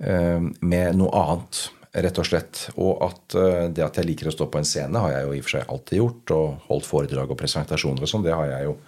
[0.00, 2.62] eh, med noe annet, rett og slett.
[2.80, 5.34] Og at eh, det at jeg liker å stå på en scene, har jeg jo
[5.34, 6.32] i og for seg alltid gjort.
[6.36, 8.78] Og holdt foredrag og presentasjoner og sånn, det har jeg jo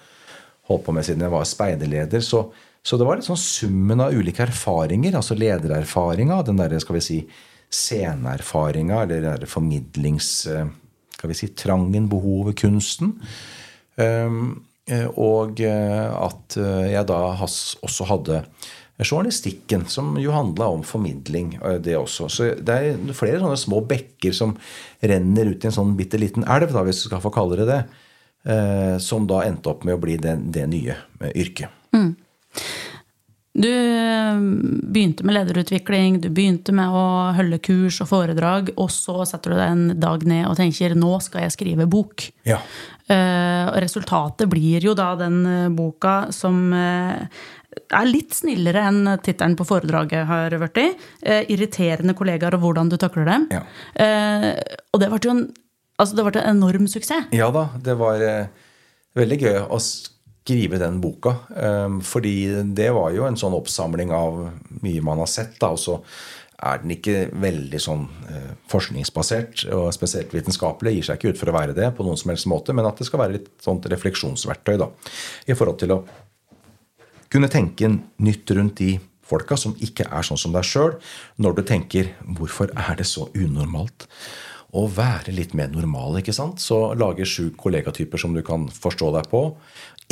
[0.71, 2.25] holdt på med siden jeg var speiderleder.
[2.25, 2.41] Så,
[2.81, 7.05] så, det var litt sånn summen av ulike erfaringer, altså ledererfaringa, den derre, skal vi
[7.05, 7.19] si,
[7.69, 10.33] sceneerfaringa, eller den formidlings...
[11.17, 13.15] Skal vi si trangen, behovet, kunsten.
[13.97, 14.76] Um, Eh,
[15.19, 18.43] og eh, at eh, jeg da også hadde
[19.03, 21.59] journalistikken, som jo handla om formidling.
[21.85, 22.29] det også.
[22.33, 24.55] Så det er flere sånne små bekker som
[25.05, 27.67] renner ut i en sånn bitte liten elv, da, hvis du skal få kalle det
[27.69, 27.83] det,
[29.05, 30.97] som da endte opp med å bli det, det nye
[31.29, 31.69] yrket.
[31.93, 32.15] Mm.
[33.57, 33.73] Du
[34.93, 37.05] begynte med lederutvikling, du begynte med å
[37.37, 41.17] holde kurs og foredrag, og så setter du deg en dag ned og tenker 'nå
[41.25, 42.29] skal jeg skrive bok'.
[42.45, 42.59] Ja.
[43.09, 49.65] Og resultatet blir jo da den uh, boka som er litt snillere enn tittelen på
[49.65, 50.99] foredraget har blitt.
[51.23, 53.49] irriterende kollegaer og hvordan du takler dem.
[53.51, 53.63] Ja.
[54.93, 55.55] og det ble jo en,
[55.99, 57.31] altså det ble en enorm suksess.
[57.33, 58.21] Ja da, det var
[59.17, 59.81] veldig gøy å
[60.47, 61.33] skrive den boka.
[62.07, 64.37] fordi det var jo en sånn oppsamling av
[64.83, 65.59] mye man har sett.
[65.59, 65.99] da, og så
[66.57, 70.95] er den ikke veldig sånn eh, forskningsbasert og spesielt vitenskapelig.
[70.97, 72.97] Gir seg ikke ut for å være det på noen som helst måte, men at
[73.01, 74.89] det skal være litt sånt refleksjonsverktøy da,
[75.47, 76.01] i forhold til å
[77.33, 77.91] kunne tenke
[78.25, 80.97] nytt rundt de folka som ikke er sånn som deg sjøl,
[81.43, 84.07] når du tenker 'hvorfor er det så unormalt'?
[84.77, 86.61] Å være litt mer normal, ikke sant?
[86.61, 89.57] Så lage sju kollegatyper som du kan forstå deg på.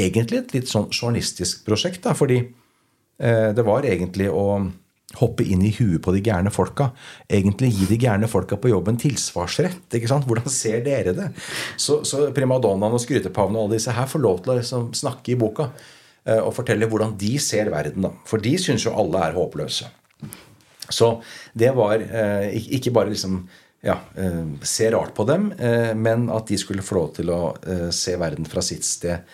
[0.00, 4.46] Egentlig et litt sånn journalistisk prosjekt, da, fordi eh, det var egentlig å
[5.20, 6.88] hoppe inn i huet på de gærne folka.
[7.30, 9.86] Egentlig gi de gærne folka på jobben tilsvarsrett.
[9.94, 10.26] ikke sant?
[10.28, 11.28] Hvordan ser dere det?
[11.76, 15.34] Så, så primadonnaen og skrytepavene og alle disse her får lov til å liksom, snakke
[15.34, 18.08] i boka eh, og fortelle hvordan de ser verden.
[18.08, 18.14] da.
[18.28, 19.90] For de syns jo alle er håpløse.
[20.92, 21.14] Så
[21.56, 23.44] det var eh, ikke bare liksom
[23.84, 27.40] ja, eh, se rart på dem, eh, men at de skulle få lov til å
[27.68, 29.24] eh, se verden fra sitt sted,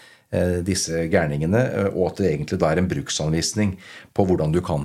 [0.62, 3.72] disse gærningene, og at det egentlig da er en bruksanvisning
[4.14, 4.84] på hvordan du kan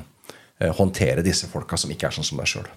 [0.57, 2.67] Eh, håndtere disse folka som ikke er sånn som deg sjøl.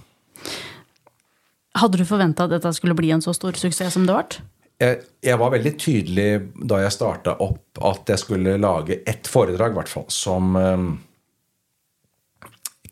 [1.78, 4.40] Hadde du forventa at dette skulle bli en så stor suksess som det ble?
[4.82, 6.28] Jeg, jeg var veldig tydelig
[6.70, 10.88] da jeg starta opp at jeg skulle lage ett foredrag, hvert fall, som um,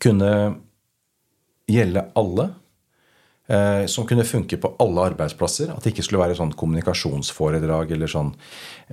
[0.03, 0.31] kunne
[1.67, 2.47] gjelde alle.
[3.47, 5.71] Eh, som kunne funke på alle arbeidsplasser.
[5.73, 8.33] At det ikke skulle være sånn kommunikasjonsforedrag eller sånn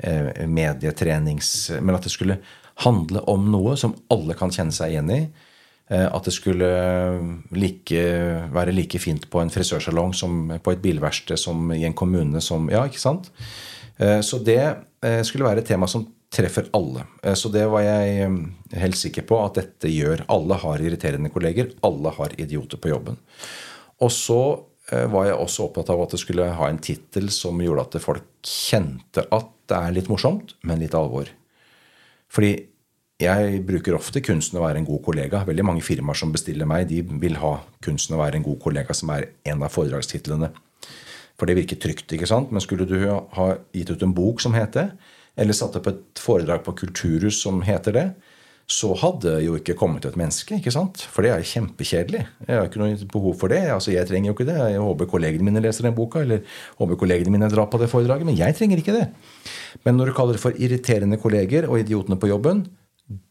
[0.03, 1.73] eh, medietrenings...
[1.81, 2.38] Men at det skulle
[2.85, 5.21] handle om noe som alle kan kjenne seg igjen i.
[5.93, 6.71] Eh, at det skulle
[7.55, 8.09] like,
[8.55, 12.71] være like fint på en frisørsalong som på et bilverksted som i en kommune som
[12.73, 13.33] Ja, ikke sant?
[13.95, 14.59] Så det
[15.23, 16.03] skulle være et tema som
[16.35, 17.05] treffer alle.
[17.38, 18.25] Så det var jeg
[18.75, 20.25] helt sikker på at dette gjør.
[20.35, 21.69] Alle har irriterende kolleger.
[21.87, 23.21] Alle har idioter på jobben.
[24.03, 24.41] Og så
[24.85, 28.27] var jeg også opptatt av at det skulle ha en tittel som gjorde at folk
[28.45, 31.31] kjente at det er litt morsomt, men litt alvor.
[32.29, 32.53] Fordi
[33.23, 35.45] jeg bruker ofte kunsten å være en god kollega.
[35.47, 38.97] Veldig mange firmaer som bestiller meg, de vil ha kunsten å være en god kollega,
[38.97, 40.51] som er en av foredragstitlene.
[41.39, 42.13] For det virker trygt.
[42.13, 42.53] ikke sant?
[42.53, 44.93] Men skulle du ha gitt ut en bok som heter
[45.35, 48.05] eller satt opp et foredrag på Kulturhus som heter det,
[48.70, 50.57] så hadde jo ikke kommet et menneske.
[50.57, 51.03] ikke sant?
[51.12, 52.22] For det er kjempekjedelig.
[52.46, 53.61] Jeg har ikke noe behov for det.
[53.70, 54.57] altså Jeg trenger jo ikke det.
[54.72, 56.40] Jeg håper kollegene mine leser den boka, eller
[56.81, 58.24] håper kollegene mine drar på det foredraget.
[58.24, 59.09] Men jeg trenger ikke det.
[59.85, 62.64] Men når du kaller det for irriterende kolleger og idiotene på jobben,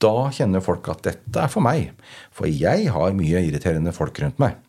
[0.04, 1.96] da kjenner folk at dette er for meg.
[2.36, 4.60] For jeg har mye irriterende folk rundt meg.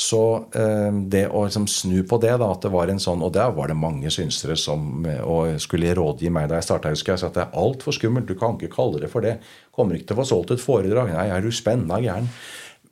[0.00, 0.20] Så
[0.56, 3.50] eh, det å liksom snu på det, da, at det var en sånn Og der
[3.52, 6.92] var det mange synsere som og skulle rådgi meg da jeg starta.
[6.94, 8.30] Jeg at det er altfor skummelt.
[8.30, 9.36] Du kan ikke kalle det for det.
[9.76, 11.12] Kommer ikke til å få solgt et foredrag.
[11.12, 12.30] Nei, er du spennende gæren?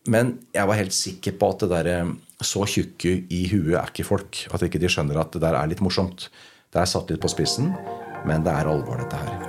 [0.08, 2.12] Men jeg var helt sikker på at det der, eh,
[2.44, 4.42] så tjukke i huet er ikke folk.
[4.52, 6.28] At ikke de skjønner at det der er litt morsomt.
[6.68, 7.72] Det er satt litt på spissen,
[8.28, 9.46] men det er alvor, dette her.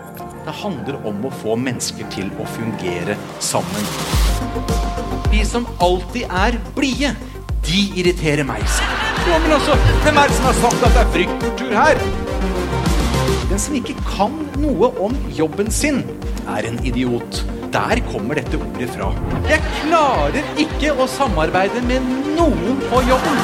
[0.48, 3.92] Det handler om å få mennesker til å fungere sammen.
[5.28, 7.12] De som alltid er blide
[7.70, 8.64] de irriterer meg.
[9.30, 12.02] Ja, men altså, Hvem er det som har sagt at det er fryktkultur her?
[13.50, 16.02] Den som ikke kan noe om jobben sin,
[16.50, 17.44] er en idiot.
[17.74, 19.12] Der kommer dette ordet fra.
[19.50, 22.06] Jeg klarer ikke å samarbeide med
[22.38, 23.38] noen på jobben.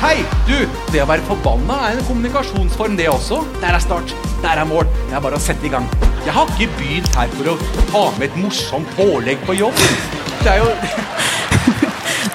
[0.00, 0.16] Hei,
[0.48, 0.56] du!
[0.92, 3.42] Det å være forbanna er en kommunikasjonsform, det også.
[3.60, 4.12] Der er start.
[4.44, 4.88] Der er mål.
[5.08, 5.88] Det er bare å sette i gang.
[6.24, 7.58] Jeg har ikke begynt her for å
[7.92, 10.00] ha med et morsomt pålegg på jobben.
[10.44, 10.72] Det er jo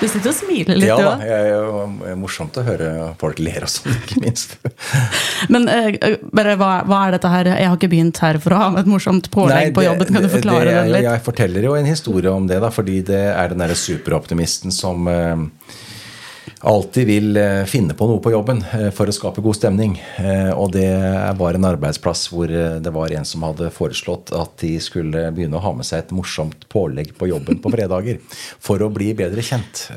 [0.02, 1.24] du sitter og smiler litt, ja, du òg.
[1.26, 2.90] Ja, det er morsomt å høre
[3.22, 4.58] folk ler og sånn, ikke minst.
[5.54, 7.52] Men uh, bare, hva, hva, er dette her?
[7.54, 9.86] Jeg har ikke begynt her for å ha med et morsomt pålegg Nei, det, på
[9.86, 10.12] jobben.
[10.16, 11.08] Kan du forklare det, det litt?
[11.08, 15.08] Jeg forteller jo en historie om det, da, fordi det er den derre superoptimisten som
[15.12, 15.46] uh,
[16.62, 19.96] alltid vil eh, finne på noe på jobben eh, for å skape god stemning.
[20.22, 20.90] Eh, og det
[21.40, 25.64] var en arbeidsplass hvor det var en som hadde foreslått at de skulle begynne å
[25.64, 28.22] ha med seg et morsomt pålegg på jobben på fredager.
[28.62, 29.88] For å bli bedre kjent.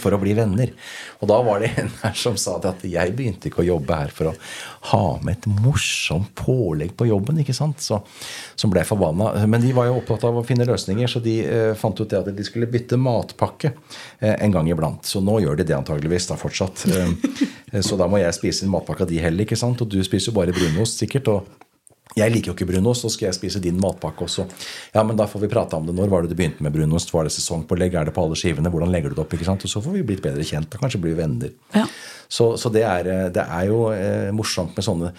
[0.00, 0.72] For å bli venner.
[1.20, 4.14] Og da var det en her som sa at jeg begynte ikke å jobbe her
[4.14, 4.36] for å
[4.90, 7.40] ha med et morsomt pålegg på jobben.
[7.42, 7.80] ikke sant?
[7.82, 8.00] Så,
[8.58, 9.32] som ble forbanna.
[9.46, 12.20] Men de var jo opptatt av å finne løsninger, så de eh, fant ut det
[12.20, 15.04] at de skulle bytte matpakke eh, en gang iblant.
[15.06, 16.86] Så nå gjør de det antageligvis da fortsatt.
[17.68, 19.82] Eh, så da må jeg spise en matpakke av de heller, ikke sant?
[19.84, 21.28] Og du spiser jo bare brunost, sikkert.
[21.28, 21.67] og
[22.16, 24.46] jeg liker jo ikke brunost, så skal jeg spise din matpakke også.
[24.94, 25.94] Ja, men da får vi prate om det.
[25.96, 27.12] Når var det du begynte med brunost?
[27.12, 27.94] Var det sesongpålegg?
[27.94, 28.72] Er det på alle skivene?
[28.72, 29.34] Hvordan legger du det opp?
[29.36, 29.66] ikke sant?
[29.66, 30.72] Og så får vi blitt bedre kjent.
[30.72, 31.52] og kanskje bli venner.
[31.74, 31.84] Ja.
[32.28, 35.12] Så, så det, er, det, er, jo eh, morsomt med sånne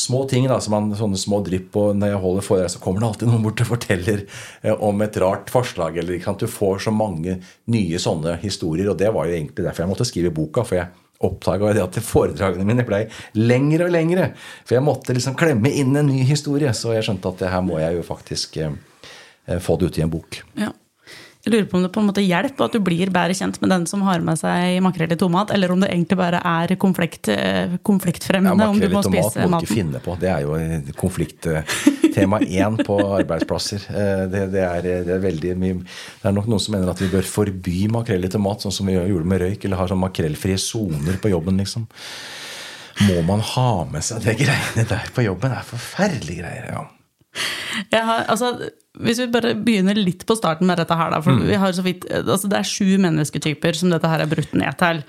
[0.00, 0.48] små ting.
[0.50, 1.76] da, man, Sånne små drypp.
[1.80, 4.26] Og når jeg holder foredrag, så kommer det alltid noen bort og forteller
[4.62, 5.96] eh, om et rart forslag.
[6.00, 6.44] eller ikke sant?
[6.44, 7.40] Du får så mange
[7.72, 8.92] nye sånne historier.
[8.92, 10.64] Og det var jo egentlig derfor jeg måtte skrive boka.
[10.64, 10.92] for jeg
[11.26, 13.04] oppdaga jeg at foredragene mine ble
[13.38, 14.30] lengre og lengre.
[14.64, 16.72] For jeg måtte liksom klemme inn en ny historie.
[16.76, 18.74] Så jeg skjønte at det her må jeg jo faktisk eh,
[19.46, 20.40] eh få det ut i en bok.
[20.60, 20.72] Ja.
[21.44, 23.68] Jeg lurer på om det på en måte hjelper at du blir bedre kjent med
[23.68, 27.28] den som har med seg makrell i tomat, eller om det egentlig bare er konflikt,
[27.28, 28.64] eh, konfliktfremmende.
[28.64, 30.14] Ja, makrell i tomat må du ikke finne på.
[30.22, 33.84] Det er jo konflikttema én på arbeidsplasser.
[33.92, 37.04] Eh, det, det, er, det, er, veldig mye Det er nok noen som mener at
[37.04, 40.00] vi bør forby makrell i tomat, sånn som vi gjorde med røyk, eller har sånn
[40.00, 41.84] makrellfrie soner på jobben, liksom.
[43.04, 45.52] Må man ha med seg de greiene der på jobben?
[45.52, 46.68] Det er forferdelige greier.
[46.72, 46.88] ja.
[47.92, 48.70] Har, altså,
[49.02, 51.46] hvis vi bare begynner litt på starten med dette her, da, for mm.
[51.48, 54.78] vi har så vidt, altså Det er sju mennesketyper som dette her er brutt ned
[54.78, 55.00] til.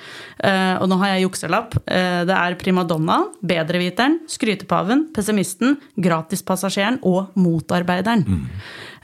[0.42, 1.78] Uh, og nå har jeg jukselapp.
[1.86, 8.26] Uh, det er primadonna, bedreviteren, skrytepaven, pessimisten, gratispassasjeren og motarbeideren.
[8.26, 8.48] Mm.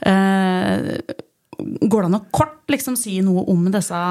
[0.02, 1.22] Uh,
[1.62, 4.02] går det an å kort liksom si noe om disse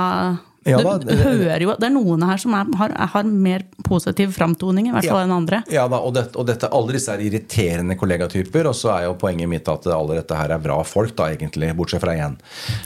[0.68, 3.64] ja, da, du hører jo, at Det er noen her som er, har, har, mer
[3.82, 5.62] positiv framtoning i hvert fall ja, enn andre.
[5.74, 8.70] Ja da, og, det, og dette, alle disse er irriterende kollegatyper.
[8.70, 11.72] Og så er jo poenget mitt at alle dette her er bra folk, da egentlig,
[11.78, 12.38] bortsett fra én.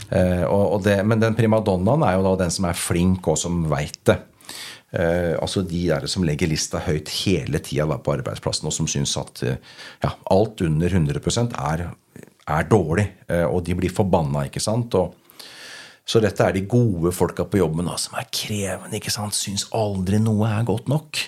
[0.08, 4.16] Eh, men den primadonnaen er jo da den som er flink, og som veit det.
[4.96, 9.16] Uh, altså de der som legger lista høyt hele tida på arbeidsplassen, og som syns
[9.20, 9.56] at uh,
[10.00, 11.20] ja, alt under 100
[11.58, 11.82] er,
[12.46, 13.08] er dårlig.
[13.28, 14.94] Uh, og de blir forbanna, ikke sant.
[14.96, 15.25] og
[16.06, 19.34] Så dette er de gode folka på jobben da, som er krevende, ikke sant?
[19.34, 21.18] syns aldri noe er godt nok.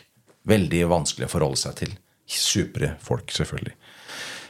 [0.49, 1.97] Veldig vanskelig å forholde seg til.
[2.29, 3.75] Supre folk, selvfølgelig.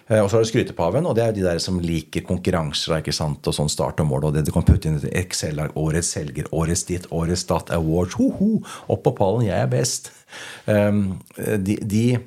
[0.09, 3.15] Eh, Og så har du skrytepaven, og det er de der som liker konkurranser ikke
[3.17, 3.47] sant?
[3.49, 4.25] og sånn start og mål.
[4.29, 5.73] og det Du kan putte inn et Excel-lag.
[5.77, 8.15] Årets selger, årets ditt, årets datt, awards.
[8.21, 8.51] Ho, ho,
[8.89, 10.13] opp på pallen, jeg er best.
[10.67, 12.19] Um, de, de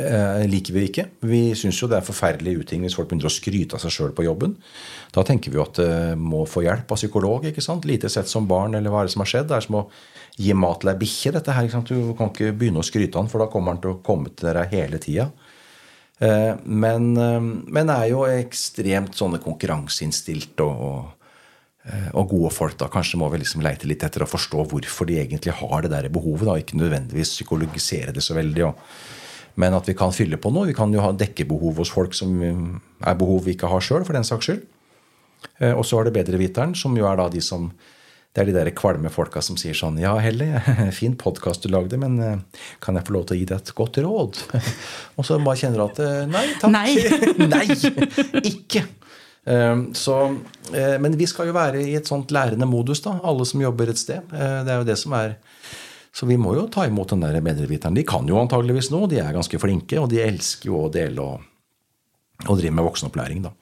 [0.00, 1.04] eh, liker vi ikke.
[1.28, 4.14] Vi syns jo det er forferdelig uting hvis folk begynner å skryte av seg sjøl
[4.16, 4.56] på jobben.
[5.12, 7.46] Da tenker vi jo at det må få hjelp av psykolog.
[7.48, 7.88] ikke sant?
[7.88, 9.48] Lite sett som barn, eller hva er det som har skjedd?
[9.50, 9.86] Det er som å
[10.40, 11.32] gi mat til ei bikkje.
[11.36, 11.92] dette her, ikke sant?
[11.92, 14.32] Du kan ikke begynne å skryte av den, for da kommer den til å komme
[14.32, 15.30] til dere hele tida.
[16.18, 21.32] Eh, Men, eh, men er jo ekstremt sånne konkurranseinnstilt og, og,
[21.84, 22.78] eh, og gode folk.
[22.78, 22.88] da.
[22.88, 26.08] Kanskje må vi liksom leite litt etter å forstå hvorfor de egentlig har det der
[26.08, 26.46] behovet.
[26.46, 28.68] da, Ikke nødvendigvis psykologisere det så veldig.
[28.68, 28.74] Og,
[29.60, 30.66] men at vi kan fylle på noe.
[30.70, 34.16] Vi kan jo ha dekkebehov hos folk som er behov vi ikke har sjøl, for
[34.16, 34.62] den saks skyld.
[35.58, 37.72] Eh, Og så har det bedreviteren, som jo er da de som
[38.32, 40.62] Det er de der kvalme folka som sier sånn Ja, Helle,
[41.00, 42.38] fin podkast du lagde, men eh,
[42.80, 44.38] kan jeg få lov til å gi deg et godt råd?
[45.18, 46.72] Og så bare kjenner du at eh, Nei takk.
[46.72, 46.96] Nei.
[47.52, 47.66] Nei,
[48.48, 48.86] ikke.
[49.98, 50.14] Så,
[51.02, 53.98] men vi skal jo være i et sånt lærende modus, da, alle som jobber et
[53.98, 54.22] sted.
[54.30, 55.34] Det er jo det som er
[56.12, 57.96] Så vi må jo ta imot den der medreviteren.
[57.96, 61.24] De kan jo antageligvis noe, de er ganske flinke, og de elsker jo å dele
[61.24, 61.46] og,
[62.44, 63.54] og drive med voksenopplæring, da.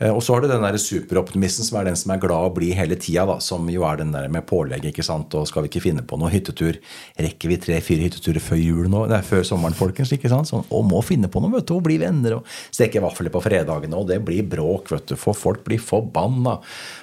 [0.00, 2.54] Eh, Og så har du den der superoptimisten som er den som er glad å
[2.54, 5.72] bli hele tida, som jo er den der med pålegg, ikke sant, og skal vi
[5.72, 6.78] ikke finne på noe hyttetur?
[7.18, 9.04] Rekker vi tre-fire hytteturer før jul nå?
[9.10, 10.50] Er før sommeren, folkens, ikke sant?
[10.50, 13.42] Sånn, og må finne på noe, vet du, og bli venner, og steke vafler på
[13.42, 16.58] fredagene, og det blir bråk, vet du, for folk blir forbanna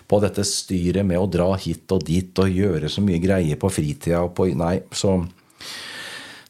[0.08, 3.72] på dette styret med å dra hit og dit og gjøre så mye greier på
[3.74, 5.18] fritida og på Nei, så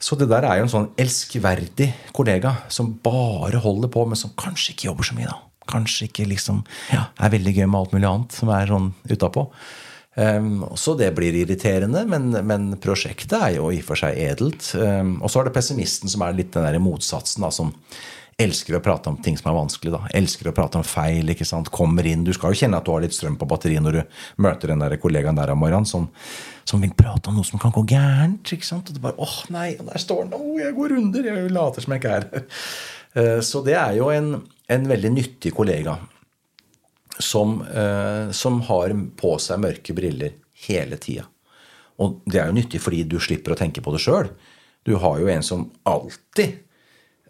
[0.06, 4.36] så det der er jo en sånn elskverdig kollega som bare holder på, men som
[4.38, 5.55] kanskje ikke jobber så mye, da.
[5.72, 6.63] Kanskje ikke liksom
[6.93, 9.47] ja, er veldig gøy med alt mulig annet som er sånn utapå.
[10.16, 14.70] Um, så det blir irriterende, men, men prosjektet er jo i og for seg edelt.
[14.80, 17.74] Um, og så er det pessimisten som er litt den der motsatsen, da, som
[18.39, 19.93] elsker å prate om ting som er vanskelig.
[19.93, 21.30] da, Elsker å prate om feil.
[21.32, 23.84] ikke sant, Kommer inn Du skal jo kjenne at du har litt strøm på batteriet
[23.84, 26.09] når du møter den der kollegaen der om morgenen som,
[26.68, 28.51] som vil prate om noe som kan gå gærent.
[28.51, 31.32] ikke sant, og du bare, åh nei, og der står den, oh, jeg går under,
[31.32, 32.59] jeg later som jeg ikke er her.
[33.16, 34.34] Uh, Så det er jo en,
[34.68, 35.97] en veldig nyttig kollega
[37.20, 40.36] som, eh, som har på seg mørke briller
[40.68, 41.28] hele tida.
[41.99, 44.30] Og det er jo nyttig fordi du slipper å tenke på det sjøl.
[44.86, 46.57] Du har jo en som alltid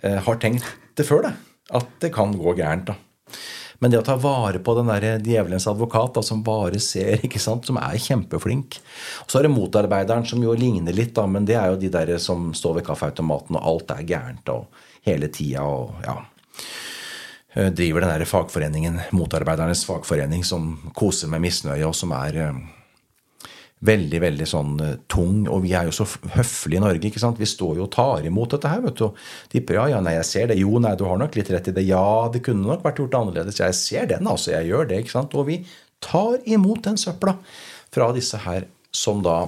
[0.01, 0.65] eh, har tenkt
[0.97, 1.43] det før deg.
[1.75, 2.89] At det kan gå gærent.
[2.89, 2.95] da.
[3.79, 7.41] Men det å ta vare på den der djevelens advokat da, som bare ser, ikke
[7.41, 8.79] sant, som er kjempeflink.
[9.25, 11.91] Og så er det motarbeideren som jo ligner litt, da, men det er jo de
[11.93, 16.17] der som står ved kaffeautomaten, og alt er gærent og hele tida og ja
[17.55, 22.57] driver den der fagforeningen, motarbeidernes fagforening, som koser med misnøye, og som er eh,
[23.85, 25.45] veldig, veldig sånn eh, tung.
[25.51, 27.39] Og vi er jo så høflige i Norge, ikke sant.
[27.41, 29.07] Vi står jo og tar imot dette her, vet du.
[29.53, 30.59] De ja, ja, nei, jeg ser det.
[30.59, 31.85] Jo, nei, du har nok litt rett i det.
[31.87, 33.61] Ja, det kunne nok vært gjort annerledes.
[33.61, 34.53] Jeg ser den, altså.
[34.55, 35.35] Jeg gjør det, ikke sant.
[35.37, 35.61] Og vi
[36.03, 37.37] tar imot den søpla
[37.95, 39.45] fra disse her som da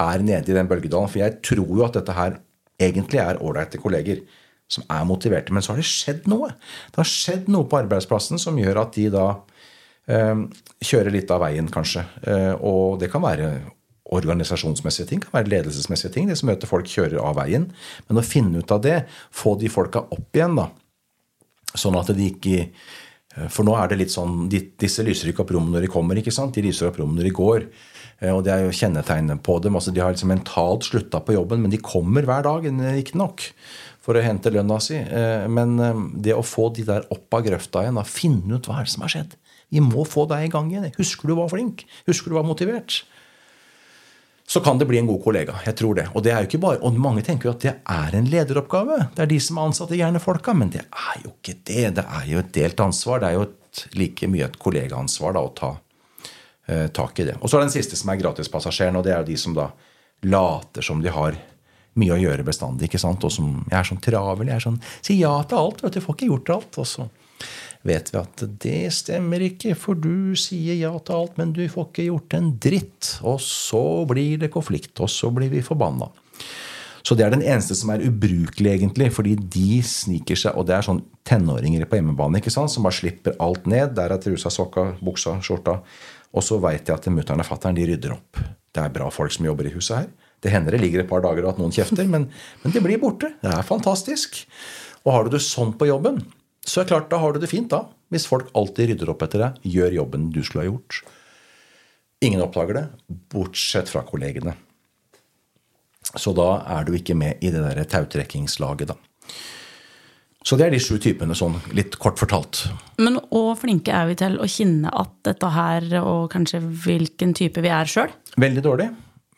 [0.00, 1.10] er nede i den bølgedalen.
[1.10, 2.38] For jeg tror jo at dette her
[2.80, 4.22] egentlig er ålreite kolleger
[4.70, 5.54] som er motiverte.
[5.54, 6.52] Men så har det skjedd noe.
[6.90, 9.26] Det har skjedd noe på arbeidsplassen som gjør at de da
[10.10, 10.46] eh,
[10.80, 12.06] kjører litt av veien, kanskje.
[12.22, 13.52] Eh, og det kan være
[14.10, 16.30] organisasjonsmessige ting, kan være ledelsesmessige ting.
[16.30, 17.68] Det som møter folk kjører av veien.
[18.08, 19.02] Men å finne ut av det,
[19.34, 20.70] få de folka opp igjen, da.
[21.78, 22.70] Sånn at de ikke
[23.48, 26.34] For nå er det litt sånn Disse lyser ikke opp rommet når de kommer, ikke
[26.34, 26.56] sant?
[26.56, 27.66] De lyser opp rommet når de går.
[28.20, 29.76] Eh, Og det er jo kjennetegnet på dem.
[29.78, 33.46] altså De har liksom mentalt slutta på jobben, men de kommer hver dag, riktignok,
[34.02, 34.96] for å hente lønna si.
[34.98, 38.66] Eh, Men eh, det å få de der opp av grøfta igjen, da, finne ut
[38.66, 39.38] hva er det som har skjedd.
[39.70, 40.90] Vi må få deg i gang igjen.
[40.98, 41.86] Husker du var flink?
[42.08, 43.04] Husker du var motivert?
[44.50, 45.54] Så kan det bli en god kollega.
[45.62, 46.08] Jeg tror det.
[46.18, 48.96] Og det er jo ikke bare, og mange tenker jo at det er en lederoppgave.
[49.14, 50.54] Det er de som er ansatte, gjerne folka.
[50.58, 51.84] Men det er jo ikke det.
[52.00, 53.22] Det er jo et delt ansvar.
[53.22, 55.70] Det er jo et, like mye et kollegaansvar da, å ta
[56.66, 57.36] eh, tak i det.
[57.38, 59.54] Og så er det den siste som er gratispassasjeren, og det er jo de som
[59.54, 59.68] da
[60.26, 61.38] later som de har
[62.00, 62.88] mye å gjøre bestandig.
[62.88, 63.22] ikke sant?
[63.22, 64.50] Og som jeg er sånn travel.
[64.50, 65.86] Jeg er sånn Sier ja til alt.
[65.86, 66.80] vet du, Får ikke gjort alt.
[66.82, 67.06] Og så
[67.86, 71.88] vet vi at det stemmer ikke, for du sier ja til alt, men du får
[71.88, 73.12] ikke gjort en dritt.
[73.26, 76.10] Og så blir det konflikt, og så blir vi forbanna.
[77.00, 80.74] Så det er den eneste som er ubrukelig, egentlig, fordi de sniker seg Og det
[80.76, 83.94] er sånn tenåringer på hjemmebane ikke sant, som bare slipper alt ned.
[83.96, 85.78] Der er trusa, sokka, buksa, skjorta.
[86.36, 88.42] Og så veit jeg at mutter'n og fatter'n rydder opp.
[88.70, 90.10] Det er bra folk som jobber i huset her.
[90.40, 92.28] Det hender det ligger et par dager og at noen kjefter, men,
[92.62, 93.32] men det blir borte.
[93.42, 94.42] Det er fantastisk.
[95.04, 96.20] Og har du det sånn på jobben,
[96.70, 97.84] så er det klart, da har du det fint, da.
[98.14, 101.00] Hvis folk alltid rydder opp etter deg, gjør jobben du skulle ha gjort.
[102.22, 102.84] Ingen oppdager det,
[103.32, 104.54] bortsett fra kollegene.
[106.14, 108.98] Så da er du ikke med i det der tautrekkingslaget, da.
[110.46, 112.62] Så det er de sju typene, sånn litt kort fortalt.
[113.02, 117.60] Men hvor flinke er vi til å kjenne at dette her, og kanskje hvilken type
[117.60, 118.14] vi er sjøl?
[118.40, 118.88] Veldig dårlig.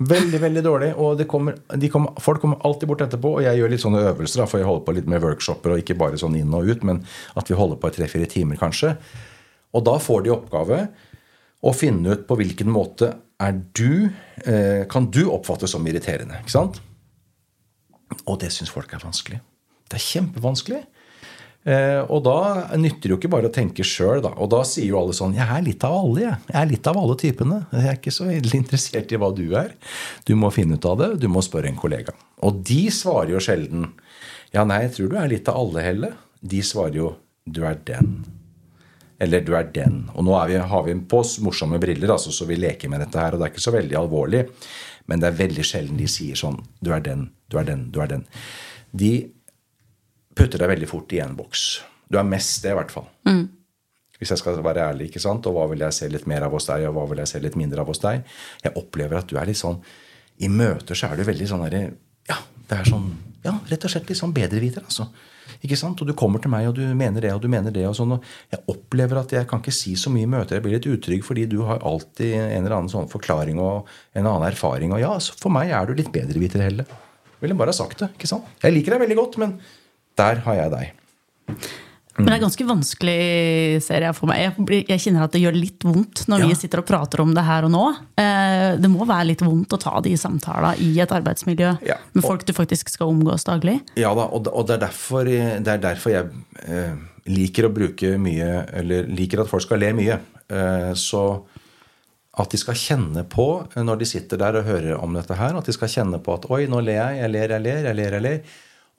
[0.09, 0.91] Veldig, veldig dårlig.
[1.01, 1.59] Og kommer,
[1.93, 4.69] kommer, folk kommer alltid bort etterpå, og jeg gjør litt sånne øvelser, da, for jeg
[4.69, 7.03] holder på litt med workshoper, og ikke bare sånn inn og ut, men
[7.39, 8.95] at vi holder på i tre-fire timer, kanskje.
[9.77, 10.81] Og da får de oppgave
[11.63, 14.09] å finne ut på hvilken måte er du
[14.47, 16.39] eh, Kan du oppfattes som irriterende?
[16.43, 16.79] Ikke sant?
[18.23, 19.41] Og det syns folk er vanskelig.
[19.91, 20.83] Det er kjempevanskelig.
[21.63, 22.39] Eh, og da
[22.75, 24.33] nytter det jo ikke bare å tenke sjøl, da.
[24.43, 26.39] Og da sier jo alle sånn Jeg er litt av alle, jeg.
[26.49, 27.59] Jeg er litt av alle typene.
[27.71, 29.73] Jeg er ikke så veldig interessert i hva du er.
[30.27, 31.11] Du må finne ut av det.
[31.23, 32.15] Du må spørre en kollega.
[32.43, 33.93] Og de svarer jo sjelden
[34.53, 36.15] Ja, nei, jeg tror du er litt av alle, Helle.
[36.43, 37.13] De svarer jo
[37.47, 38.17] Du er den.
[39.23, 40.09] Eller du er den.
[40.17, 43.23] Og nå vi, har vi på oss morsomme briller, altså, så vi leker med dette
[43.23, 43.35] her.
[43.35, 44.43] Og det er ikke så veldig alvorlig.
[45.07, 48.01] Men det er veldig sjelden de sier sånn Du er den, du er den, du
[48.03, 48.27] er den.
[48.91, 49.13] De
[50.35, 51.65] putter deg veldig fort i en boks.
[52.13, 53.09] Du er mest det, i hvert fall.
[53.29, 53.45] Mm.
[54.21, 55.09] Hvis jeg skal være ærlig.
[55.11, 55.47] ikke sant?
[55.51, 57.43] Og hva vil jeg se litt mer av hos deg, og hva vil jeg se
[57.43, 58.23] litt mindre av hos deg?
[58.63, 59.81] Jeg opplever at du er litt sånn
[60.39, 61.83] I møter så er du veldig sånn derre
[62.31, 62.39] Ja,
[62.71, 63.11] det er sånn
[63.43, 65.09] Ja, rett og slett litt sånn bedreviter, altså.
[65.67, 65.99] Ikke sant?
[65.99, 67.83] Og du kommer til meg, og du mener det, og du mener det.
[67.89, 68.25] og sånn, og
[68.55, 70.61] Jeg opplever at jeg kan ikke si så mye i møter.
[70.61, 74.27] Jeg blir litt utrygg fordi du har alltid en eller annen sånn forklaring og en
[74.27, 74.95] annen erfaring.
[74.95, 76.87] Og ja, for meg er du litt bedreviter, Helle.
[77.43, 78.13] Ville bare ha sagt det.
[78.15, 78.47] ikke sant?
[78.63, 79.59] Jeg liker deg veldig godt, men
[80.19, 80.93] der har jeg deg.
[82.13, 83.21] Men det er ganske vanskelig,
[83.83, 84.43] ser jeg for meg.
[84.45, 86.49] Jeg, jeg kjenner at det gjør litt vondt når Ja.
[86.51, 87.85] vi sitter og prater om det her og nå.
[88.21, 91.97] Eh, Det må være litt vondt å ta de samtalene i et arbeidsmiljø Ja.
[92.13, 93.81] med folk du faktisk skal omgås daglig.
[93.97, 96.29] Ja da, og, og det, er derfor, det er derfor jeg
[96.69, 96.93] eh,
[97.33, 100.19] liker å bruke mye Eller liker at folk skal le mye.
[100.53, 101.43] Eh, så
[102.39, 105.57] at de skal kjenne på, eh, når de sitter der og hører om dette her,
[105.57, 107.97] at de skal kjenne på at oi, nå ler jeg, jeg ler, jeg ler, jeg
[107.97, 108.41] ler, jeg ler.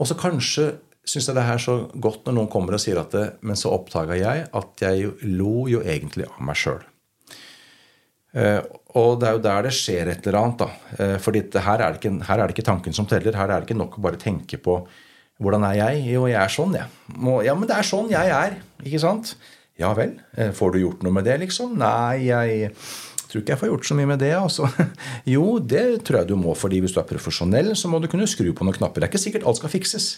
[0.02, 0.72] Og så kanskje
[1.04, 3.74] syns jeg det her så godt når noen kommer og sier at det, men så
[3.76, 6.82] oppdaga jeg at jeg lo jo egentlig av meg sjøl.
[8.34, 8.60] Eh,
[8.98, 10.64] og det er jo der det skjer et eller annet.
[10.64, 10.70] da.
[10.98, 13.36] Eh, fordi her, er det ikke, her er det ikke tanken som teller.
[13.38, 14.80] Her er det ikke nok å bare tenke på
[15.44, 16.04] hvordan er jeg?
[16.14, 16.88] Jo, jeg er sånn, jeg.
[16.88, 17.40] Ja.
[17.50, 18.60] Ja, men det er sånn jeg er.
[18.86, 19.36] Ikke sant?
[19.82, 20.16] Ja vel.
[20.38, 21.74] Eh, får du gjort noe med det, liksom?
[21.82, 22.70] Nei, jeg
[23.28, 24.34] tror ikke jeg får gjort så mye med det.
[24.38, 24.70] altså.
[25.36, 28.30] Jo, det tror jeg du må, fordi hvis du er profesjonell, så må du kunne
[28.30, 29.02] skru på noen knapper.
[29.02, 30.14] Det er ikke sikkert alt skal fikses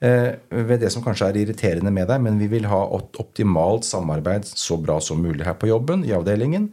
[0.00, 4.48] ved det som kanskje er irriterende med deg, men vi vil ha et optimalt samarbeid
[4.48, 6.70] så bra som mulig her på jobben, i avdelingen.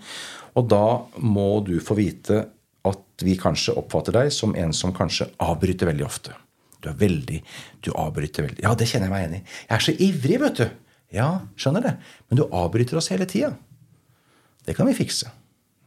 [0.58, 2.48] Og da må du få vite
[2.90, 6.34] at vi kanskje oppfatter deg som en som kanskje avbryter veldig ofte.
[6.80, 7.42] Du er veldig
[7.84, 8.64] Du avbryter veldig.
[8.64, 9.44] Ja, det kjenner jeg meg igjen i.
[9.68, 10.70] Jeg er så ivrig, vet du.
[11.16, 11.94] Ja, skjønner det.
[12.30, 13.54] Men du avbryter oss hele tida.
[14.66, 15.32] Det kan vi fikse.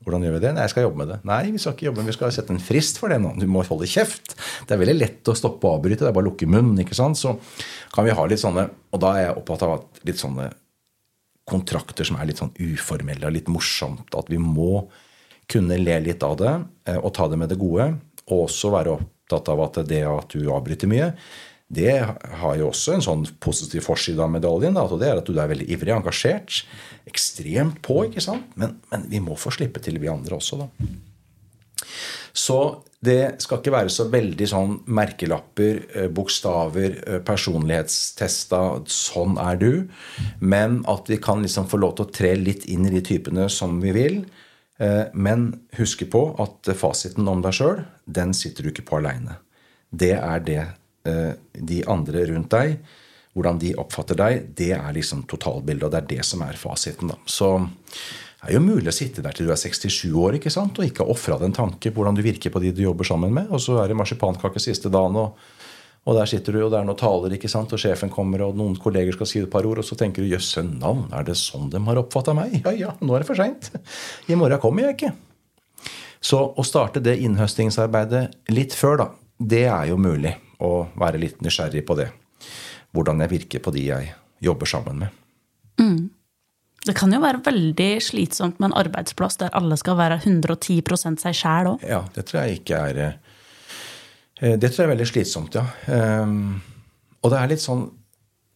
[0.02, 0.52] Hvordan gjør vi det?
[0.56, 1.18] Nei, jeg skal jobbe med det.
[1.28, 3.34] Nei, vi skal ikke jobbe, vi skal sette en frist for det nå.
[3.38, 4.34] Du må holde kjeft.
[4.66, 6.02] Det er veldig lett å stoppe og avbryte.
[6.04, 6.80] Det er bare å lukke munnen.
[6.82, 7.20] ikke sant?
[7.20, 7.36] Så
[7.94, 10.50] kan vi ha litt sånne Og da er jeg opptatt av at litt sånne
[11.48, 14.12] kontrakter som er litt sånn uformelle og litt morsomt.
[14.18, 14.84] At vi må
[15.50, 16.52] kunne le litt av det
[16.88, 17.88] eh, og ta det med det gode.
[18.28, 21.12] Og også være opptatt av at det at du avbryter mye,
[21.72, 24.76] det har jo også en sånn positiv forside av medaljen.
[24.76, 26.62] Da, det er at du er veldig ivrig, engasjert,
[27.08, 28.02] ekstremt på.
[28.10, 28.50] ikke sant?
[28.60, 30.68] Men, men vi må få slippe til, vi andre også, da.
[32.32, 32.58] Så
[33.04, 39.88] det skal ikke være så veldig sånn merkelapper, eh, bokstaver, eh, personlighetstesta 'sånn er du',
[40.40, 43.50] men at vi kan liksom få lov til å tre litt inn i de typene
[43.50, 44.24] som vi vil.
[44.78, 49.36] Eh, Men huske på at fasiten om deg sjøl, den sitter du ikke på aleine.
[49.94, 50.66] Det er det
[51.02, 52.76] de andre rundt deg,
[53.32, 57.12] hvordan de oppfatter deg, det er liksom totalbildet, og det er det som er fasiten.
[57.12, 57.16] da.
[57.24, 57.54] Så
[58.42, 60.78] det er jo mulig å sitte der til du er 67 år ikke sant?
[60.78, 63.06] og ikke ha ofra deg en tanke på hvordan du virker på de du jobber
[63.06, 63.52] sammen med.
[63.54, 65.38] Og så er det marsipankake siste dagen, og,
[66.02, 67.72] og der sitter du, og det er noen taler, ikke sant?
[67.72, 70.34] og sjefen kommer, og noen kolleger skal si et par ord, og så tenker du
[70.34, 72.60] jøsse navn, er det sånn de har oppfatta meg?
[72.66, 73.70] Ja ja, nå er det for seint.
[74.28, 75.14] I morgen kommer jeg ikke.
[76.22, 81.42] Så å starte det innhøstingsarbeidet litt før, da, det er jo mulig å være litt
[81.44, 82.08] nysgjerrig på det.
[82.92, 85.18] Hvordan jeg virker på de jeg jobber sammen med.
[86.82, 90.80] Det kan jo være veldig slitsomt med en arbeidsplass der alle skal være 110
[91.22, 91.84] seg sjæl òg.
[91.86, 95.66] Ja, det tror jeg ikke er eh, Det tror jeg er veldig slitsomt, ja.
[95.86, 96.60] Ehm,
[97.22, 97.86] Og det er litt sånn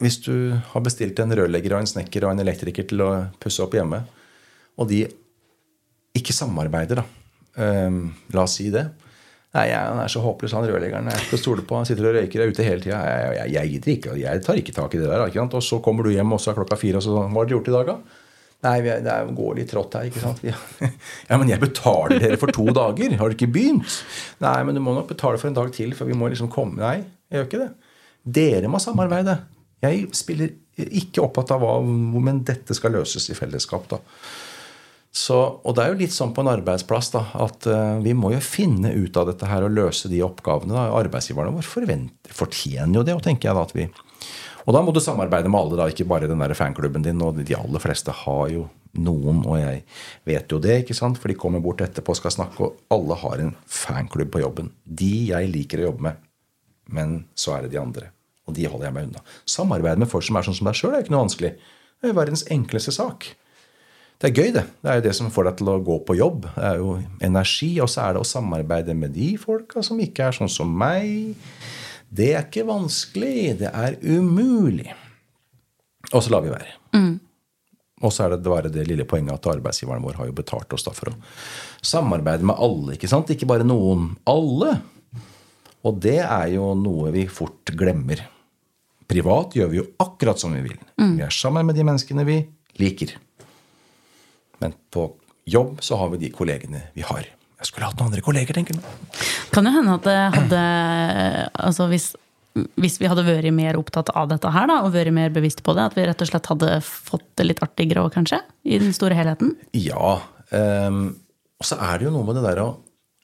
[0.03, 3.63] Hvis du har bestilt en rørlegger og en snekker og en elektriker til å pusse
[3.65, 4.03] opp hjemme,
[4.77, 5.07] og de
[6.17, 7.05] ikke samarbeider, da.
[7.63, 8.89] Ehm, La oss si det.
[9.57, 11.09] Nei, Han er så håpløs, han rørleggeren.
[11.09, 11.79] Jeg er stole på.
[11.79, 12.99] Han sitter og røyker, er ute hele tida.
[13.01, 15.25] Jeg, jeg, jeg gidder ikke, jeg tar ikke tak i det der.
[15.31, 15.57] Ikke sant?
[15.57, 17.57] Og så kommer du hjem, og så er klokka fire, og så Hva har dere
[17.57, 18.23] gjort i dag, da?
[18.67, 20.43] Nei, vi er, det går litt trått her, ikke sant?
[20.45, 20.57] Ja.
[21.31, 23.17] ja, men jeg betaler dere for to dager.
[23.17, 23.99] Har dere ikke begynt?
[24.45, 26.81] Nei, men du må nok betale for en dag til, for vi må liksom komme
[26.83, 26.99] Nei,
[27.31, 27.71] jeg gjør ikke det.
[28.37, 29.39] Dere må samarbeide.
[29.85, 34.01] Jeg spiller ikke opptatt av hva, men dette skal løses i fellesskap, da.
[35.17, 38.35] Så, og det er jo litt sånn på en arbeidsplass da, at uh, vi må
[38.35, 40.75] jo finne ut av dette her og løse de oppgavene.
[40.77, 40.91] Da.
[40.99, 43.87] Arbeidsgiverne våre fortjener jo det, tenker jeg da at vi
[44.67, 47.23] Og da må du samarbeide med alle, da, ikke bare den der fanklubben din.
[47.25, 48.67] Og de aller fleste har jo
[49.01, 49.87] noen, og jeg
[50.29, 51.23] vet jo det, ikke sant?
[51.23, 54.69] for de kommer bort etterpå og skal snakke, og alle har en fanklubb på jobben.
[54.85, 56.21] De jeg liker å jobbe med.
[56.93, 58.13] Men så er det de andre.
[58.45, 59.25] Og de holder jeg meg unna.
[59.49, 61.55] Samarbeid med folk som er sånn som deg sjøl, er jo ikke noe vanskelig.
[61.57, 63.33] Det er jo verdens enkleste sak
[64.17, 64.65] det er gøy, det.
[64.81, 66.47] Det er jo det som får deg til å gå på jobb.
[66.55, 66.95] Det er jo
[67.27, 67.75] energi.
[67.85, 71.37] Og så er det å samarbeide med de folka som ikke er sånn som meg.
[72.09, 73.59] Det er ikke vanskelig.
[73.61, 74.89] Det er umulig.
[76.15, 76.73] Og så lar vi være.
[76.97, 77.15] Mm.
[78.07, 80.85] Og så er det bare det lille poenget at arbeidsgiveren vår har jo betalt oss
[80.85, 81.17] da for å
[81.85, 82.97] samarbeide med alle.
[82.97, 83.33] Ikke sant?
[83.33, 84.15] Ikke bare noen.
[84.29, 84.79] Alle.
[85.85, 88.25] Og det er jo noe vi fort glemmer.
[89.07, 90.81] Privat gjør vi jo akkurat som vi vil.
[90.97, 91.15] Mm.
[91.21, 92.41] Vi er sammen med de menneskene vi
[92.81, 93.17] liker.
[94.63, 95.09] Men på
[95.47, 97.27] jobb så har vi de kollegene vi har.
[97.57, 99.27] Jeg skulle hatt noen andre kolleger, tenker jeg.
[99.55, 100.63] Kan det hende at det hadde
[101.65, 102.11] Altså hvis,
[102.77, 105.75] hvis vi hadde vært mer opptatt av dette her, da, og vært mer bevisst på
[105.77, 108.43] det, at vi rett og slett hadde fått det litt artigere òg, kanskje?
[108.69, 109.55] I den store helheten?
[109.77, 110.19] Ja.
[110.53, 111.17] Um,
[111.57, 112.69] og så er det jo noe med det der å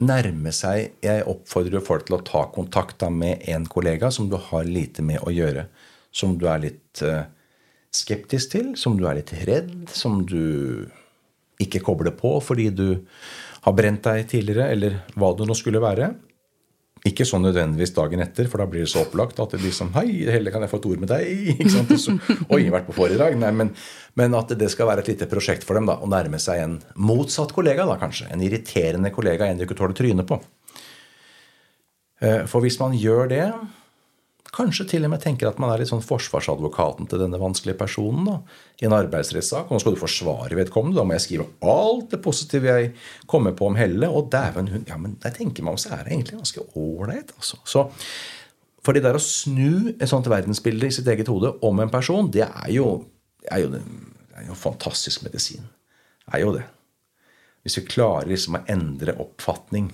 [0.03, 4.27] nærme seg Jeg oppfordrer jo folk til å ta kontakt da med en kollega som
[4.33, 5.69] du har lite med å gjøre.
[6.13, 7.29] Som du er litt uh,
[7.93, 10.89] skeptisk til, som du er litt redd, som du
[11.65, 12.87] ikke koble på fordi du
[13.63, 16.11] har brent deg tidligere, eller hva det nå skulle være.
[17.07, 19.91] Ikke sånn nødvendigvis dagen etter, for da blir det så opplagt at det blir sånn
[19.97, 21.31] Hei, heller kan jeg få et ord med deg?
[21.57, 21.91] ikke sant?
[21.99, 22.15] Så,
[22.55, 23.35] Oi, vært på foredrag?
[23.43, 23.73] Nei, men,
[24.19, 26.77] men, at det skal være et lite prosjekt for dem da, å nærme seg en
[26.95, 28.29] motsatt kollega, da kanskje.
[28.31, 30.39] En irriterende kollega, en du ikke tåler trynet på.
[32.23, 33.47] Eh, for hvis man gjør det,
[34.53, 38.27] Kanskje til og med tenker at man er litt sånn forsvarsadvokaten til denne vanskelige personen
[38.29, 38.35] da,
[38.83, 39.71] i en arbeidsrettssak.
[39.71, 40.99] Og nå skal du forsvare vedkommende.
[40.99, 42.91] Da må jeg skrive alt det positive jeg
[43.31, 44.11] kommer på om Helle.
[44.13, 47.33] Og dæven hun Ja, men jeg tenker om, så er det egentlig ganske ålreit.
[47.39, 47.63] Altså.
[47.65, 47.87] Så
[48.85, 52.29] for det der å snu et sånt verdensbilde i sitt eget hode om en person,
[52.35, 52.91] det er jo,
[53.49, 53.81] er jo,
[54.37, 55.65] er jo fantastisk medisin.
[56.27, 56.67] Det er jo det.
[57.63, 59.93] Hvis vi klarer liksom å endre oppfatning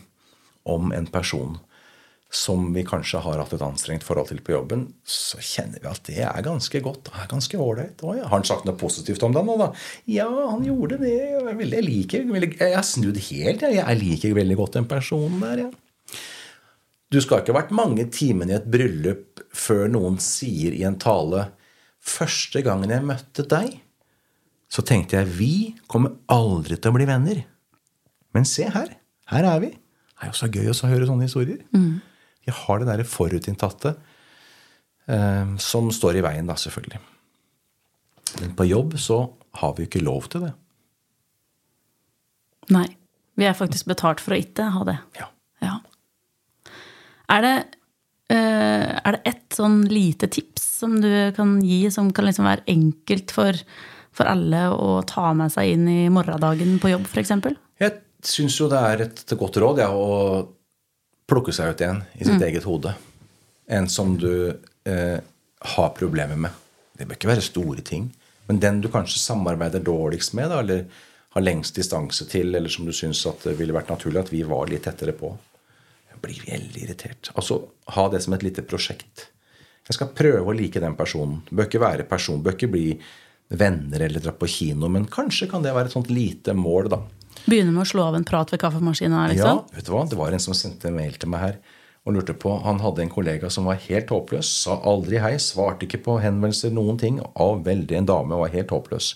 [0.67, 1.61] om en person
[2.29, 6.03] som vi kanskje har hatt et anstrengt forhold til på jobben, så kjenner vi at
[6.11, 7.07] det er ganske godt.
[7.09, 8.03] Det er ganske ålreit.
[8.05, 8.27] Ja.
[8.29, 9.71] Har han sagt noe positivt om deg nå, da?
[10.13, 11.15] Ja, han gjorde det.
[11.49, 13.79] Jeg liker Jeg har snudd helt, jeg.
[13.81, 15.71] Jeg liker veldig godt den personen der, ja.
[17.09, 20.99] Du skal ikke ha vært mange timene i et bryllup før noen sier i en
[21.01, 21.49] tale
[22.09, 23.73] Første gangen jeg møtte deg,
[24.71, 25.55] så tenkte jeg vi
[25.91, 27.43] kommer aldri til å bli venner.
[28.37, 28.95] Men se her.
[29.29, 29.71] Her er vi.
[29.73, 31.59] Det er jo så gøy å høre sånne historier.
[31.75, 31.99] Mm.
[32.49, 33.95] Vi har det derre forutinntatte
[35.07, 37.03] eh, som står i veien, da, selvfølgelig.
[38.41, 39.23] Men på jobb så
[39.61, 40.55] har vi jo ikke lov til det.
[42.75, 42.89] Nei.
[43.39, 44.97] Vi er faktisk betalt for å ikke ha det.
[45.21, 45.29] Ja.
[45.63, 45.77] ja.
[47.31, 47.55] Er det
[48.35, 52.67] uh, er det ett sånn lite tips som du kan gi, som kan liksom være
[52.71, 53.57] enkelt for,
[54.15, 57.35] for alle å ta med seg inn i morgendagen på jobb, f.eks.?
[57.79, 57.95] Jeg
[58.27, 60.43] syns jo det er et godt råd ja, å
[61.29, 62.47] plukke seg ut igjen i sitt mm.
[62.49, 62.95] eget hode.
[63.69, 64.33] En som du
[64.89, 65.19] eh,
[65.77, 66.65] har problemer med.
[66.97, 68.09] Det bør ikke være store ting.
[68.49, 70.87] Men den du kanskje samarbeider dårligst med, da, eller
[71.37, 74.71] har lengst distanse til, eller som du syns det ville vært naturlig at vi var
[74.71, 75.35] litt tettere på.
[76.09, 77.31] Jeg blir veldig irritert.
[77.35, 77.61] Altså,
[77.95, 79.29] Ha det som et lite prosjekt.
[79.89, 81.43] Jeg skal prøve å like den personen.
[81.51, 82.89] Bør ikke være person, bør ikke bli
[83.49, 86.99] venner eller dra på kino, men kanskje kan det være et sånt lite mål, da.
[87.49, 89.27] Begynne med å slå av en prat ved kaffemaskina?
[89.33, 89.61] Liksom.
[89.63, 90.05] Ja, vet du hva?
[90.09, 91.59] det var en som sendte mail til meg her
[92.09, 94.49] og lurte på Han hadde en kollega som var helt håpløs.
[94.65, 97.19] Sa aldri hei, svarte ikke på henvendelser, noen ting.
[97.37, 99.11] Og veldig en dame var helt håpløs.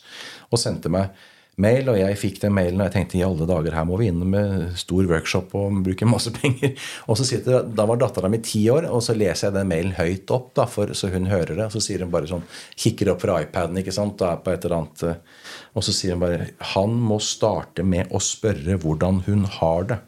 [0.53, 1.15] Og sendte meg
[1.63, 4.09] mail, og jeg fikk den mailen, og jeg tenkte i alle dager, her må vi
[4.11, 6.75] inn med stor workshop og bruke masse penger.
[7.07, 9.97] Og så sitter Da var dattera mi ti år, og så leser jeg den mailen
[9.99, 11.67] høyt opp, da, for, så hun hører det.
[11.69, 12.47] Og så sier hun bare sånn,
[12.85, 16.17] kikker opp fra iPaden ikke sant, da, på et eller annet, eh, og så sier
[16.17, 20.03] hun bare Han må starte med å spørre hvordan hun har det.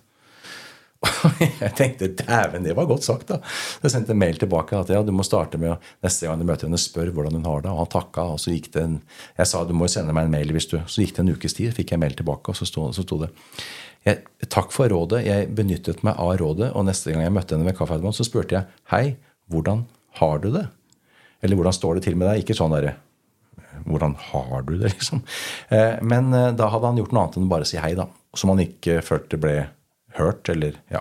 [1.62, 3.28] jeg tenkte dæven, det var godt sagt.
[3.30, 3.40] da.
[3.82, 6.46] Jeg sendte en mail tilbake at ja, du må starte med å neste gang du
[6.48, 7.72] møter henne, spør hvordan hun har det.
[7.72, 8.26] Og han takka.
[8.34, 9.00] og så gikk det en,
[9.38, 11.56] Jeg sa du må sende meg en mail hvis du Så gikk det en ukes
[11.56, 13.30] tid, fikk jeg mail tilbake, og så sto, så sto det
[14.04, 14.20] jeg,
[14.52, 15.24] Takk for rådet.
[15.26, 18.58] Jeg benyttet meg av rådet, og neste gang jeg møtte henne ved kaffeautomaten, så spurte
[18.58, 19.16] jeg hei,
[19.52, 19.86] hvordan
[20.20, 20.68] har du det?
[21.44, 22.44] Eller hvordan står det til med deg?
[22.44, 22.96] Ikke sånn derre
[23.84, 25.22] hvordan har du det, liksom?
[25.68, 28.06] Eh, men eh, da hadde han gjort noe annet enn bare å si hei, da.
[28.36, 29.56] Som han ikke følte ble
[30.18, 31.00] hørt, eller ja.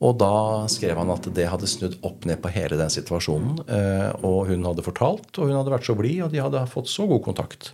[0.00, 3.58] Og da skrev han at det hadde snudd opp ned på hele den situasjonen.
[3.68, 6.88] eh, Og hun hadde fortalt, og hun hadde vært så blid, og de hadde fått
[6.88, 7.72] så god kontakt.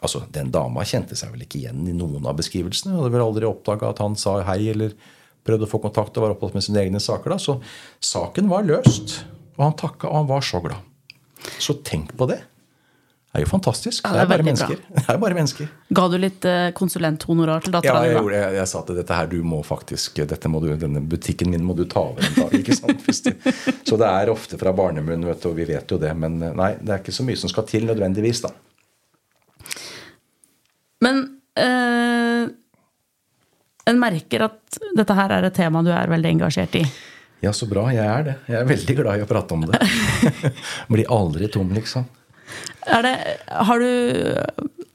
[0.00, 2.92] Altså, Den dama kjente seg vel ikke igjen i noen av beskrivelsene.
[2.94, 4.94] Hun hadde vel aldri oppdaga at han sa hei eller
[5.44, 7.30] prøvde å få kontakt og var opptatt med sine egne saker.
[7.34, 7.60] da, Så
[8.00, 9.24] saken var løst.
[9.58, 10.78] Og han takka, og han var så glad.
[11.58, 12.42] Så tenk på det.
[13.30, 14.02] Er jo fantastisk.
[14.02, 14.46] Ja, det, det er er bare bra.
[14.48, 14.78] mennesker.
[14.96, 15.68] Det er bare mennesker.
[15.94, 18.16] Ga du litt eh, konsulenthonorar til Ja, dattera jeg, di?
[18.18, 21.52] gjorde, jeg, jeg sa til dette her, du må faktisk, dette må du, denne butikken
[21.54, 22.56] min må du ta over en dag.
[22.58, 23.06] ikke sant?
[23.88, 26.10] Så det er ofte fra barnemunn, vet du, og vi vet jo det.
[26.18, 28.50] Men eh, nei, det er ikke så mye som skal til nødvendigvis, da.
[31.06, 31.22] Men
[31.56, 32.50] øh,
[33.90, 36.86] en merker at dette her er et tema du er veldig engasjert i.
[37.46, 37.86] Ja, så bra.
[37.94, 38.34] Jeg er det.
[38.50, 39.78] Jeg er veldig glad i å prate om det.
[40.92, 42.04] Blir aldri tom, liksom.
[42.90, 43.14] Er det
[43.68, 43.90] Har du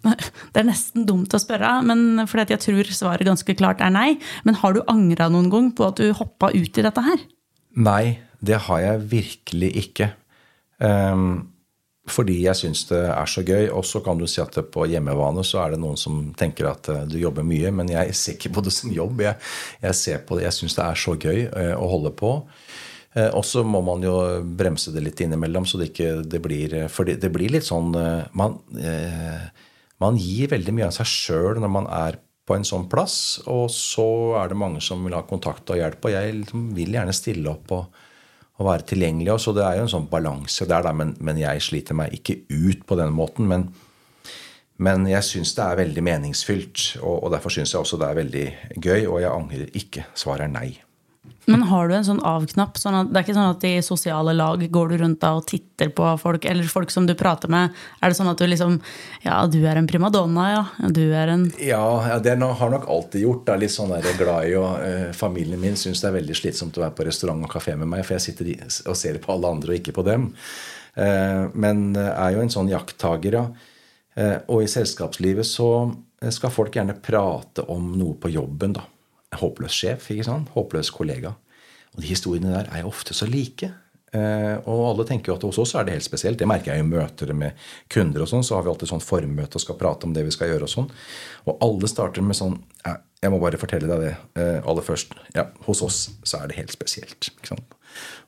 [0.06, 4.20] Det er nesten dumt å spørre, men fordi jeg tror svaret ganske klart er nei.
[4.46, 7.26] Men har du angra noen gang på at du hoppa ut i dette her?
[7.76, 10.12] Nei, det har jeg virkelig ikke.
[10.78, 11.56] Um,
[12.06, 13.70] fordi jeg syns det er så gøy.
[13.74, 16.90] Og så kan du si at på hjemmebane så er det noen som tenker at
[16.94, 17.72] eh, du jobber mye.
[17.74, 19.24] Men jeg ser ikke på det som jobb.
[19.26, 19.40] Jeg,
[19.82, 22.38] jeg jeg syns det er så gøy eh, å holde på.
[23.16, 26.76] Eh, Og så må man jo bremse det litt innimellom, så det ikke det blir
[26.92, 29.48] For det, det blir litt sånn eh, man, eh,
[30.04, 33.72] man gir veldig mye av seg sjøl når man er på en sånn plass, og
[33.74, 37.16] så er det mange som vil ha kontakt og hjelp, og jeg liksom vil gjerne
[37.16, 38.04] stille opp og,
[38.60, 39.32] og være tilgjengelig.
[39.34, 42.14] Og så det er jo en sånn balanse der, da, men, men jeg sliter meg
[42.14, 43.50] ikke ut på den måten.
[43.50, 43.66] Men,
[44.78, 48.22] men jeg syns det er veldig meningsfylt, og, og derfor syns jeg også det er
[48.22, 48.48] veldig
[48.78, 50.06] gøy, og jeg angrer ikke.
[50.14, 50.70] Svaret er nei.
[51.46, 52.80] Men har du en sånn av-knapp?
[52.82, 55.92] Sånn det er ikke sånn at i sosiale lag går du rundt da og titter
[55.94, 57.76] på folk, eller folk som du prater med.
[58.02, 58.80] Er det sånn at du liksom
[59.26, 60.90] Ja, du er en primadonna, ja.
[60.90, 63.46] Du er en Ja, det har nok alltid gjort.
[63.46, 66.40] Jeg er litt sånn der glad i, og eh, Familien min syns det er veldig
[66.40, 68.52] slitsomt å være på restaurant og kafé med meg, for jeg sitter
[68.90, 70.32] og ser på alle andre og ikke på dem.
[70.96, 73.46] Eh, men er jo en sånn jakttager, ja.
[74.16, 75.70] Eh, og i selskapslivet så
[76.32, 78.86] skal folk gjerne prate om noe på jobben, da.
[79.42, 80.52] Håpløs sjef, ikke sant?
[80.56, 81.36] Håpløs kollega.
[81.96, 83.72] Og de historiene der er jo ofte så like.
[84.16, 86.40] Eh, og alle tenker jo at hos oss er det helt spesielt.
[86.40, 87.58] Det merker jeg i møter med
[87.92, 88.22] kunder.
[88.24, 90.52] og sånn, Så har vi alltid sånn formøte og skal prate om det vi skal
[90.52, 90.64] gjøre.
[90.64, 90.90] Og sånn.
[91.46, 92.62] Og alle starter med sånn
[93.22, 95.16] Jeg må bare fortelle deg det eh, aller først.
[95.34, 97.32] Ja, Hos oss så er det helt spesielt.
[97.32, 97.74] ikke sant?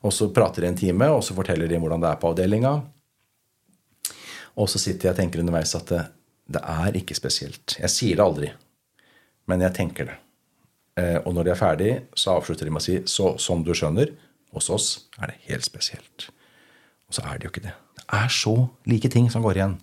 [0.02, 2.72] Og så prater de en time, og så forteller de hvordan det er på avdelinga.
[4.58, 6.00] Og så sitter jeg og tenker underveis at det,
[6.50, 7.76] det er ikke spesielt.
[7.78, 8.50] Jeg sier det aldri,
[9.46, 10.16] men jeg tenker det.
[10.98, 13.74] Eh, og når de er ferdig, så avslutter de med å si så som du
[13.76, 14.14] skjønner,
[14.56, 14.88] hos oss
[15.20, 16.30] er det helt spesielt.
[17.08, 17.74] Og så er det jo ikke det.
[17.98, 18.54] Det er så
[18.88, 19.76] like ting som går igjen.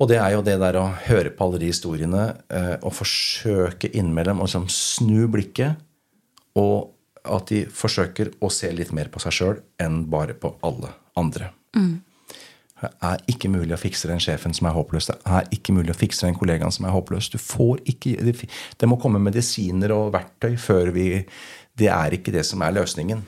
[0.00, 3.90] Og det er jo det der å høre på alle de historiene eh, og forsøke
[3.92, 5.76] innimellom å liksom snu blikket,
[6.58, 10.94] og at de forsøker å se litt mer på seg sjøl enn bare på alle
[11.20, 11.50] andre.
[12.80, 15.10] Det er ikke mulig å fikse den sjefen som er håpløs.
[15.10, 17.28] Det er ikke mulig å fikse den kollegaen som er håpløs.
[17.32, 18.48] Du får ikke, det,
[18.80, 21.10] det må komme medisiner og verktøy før vi
[21.80, 23.22] Det er ikke det som er løsningen.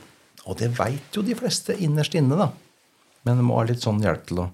[0.49, 2.49] Og det veit jo de fleste innerst inne, da.
[3.23, 4.49] Men det må ha litt sånn hjelp til å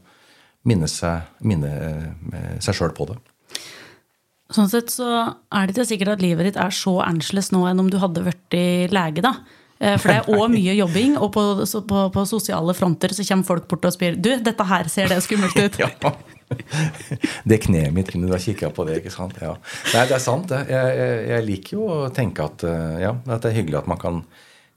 [0.68, 3.16] minne seg, minne eh, seg sjøl på det.
[4.52, 7.82] Sånn sett så er det ikke sikkert at livet ditt er så annerledes nå enn
[7.82, 9.34] om du hadde vært i lege, da.
[9.78, 11.44] Eh, For det er òg mye jobbing, og på,
[11.90, 15.20] på, på sosiale fronter så kommer folk bort og spør Du, dette her ser det
[15.26, 15.78] skummelt ut.
[15.84, 16.12] Ja.
[17.44, 19.34] Det kneet mitt kunne du ha kikka på det, ikke sant?
[19.42, 19.50] Ja.
[19.92, 20.48] Nei, det er sant.
[20.48, 23.90] Jeg, jeg, jeg liker jo å tenke at, eh, ja, at det er hyggelig at
[23.92, 24.22] man kan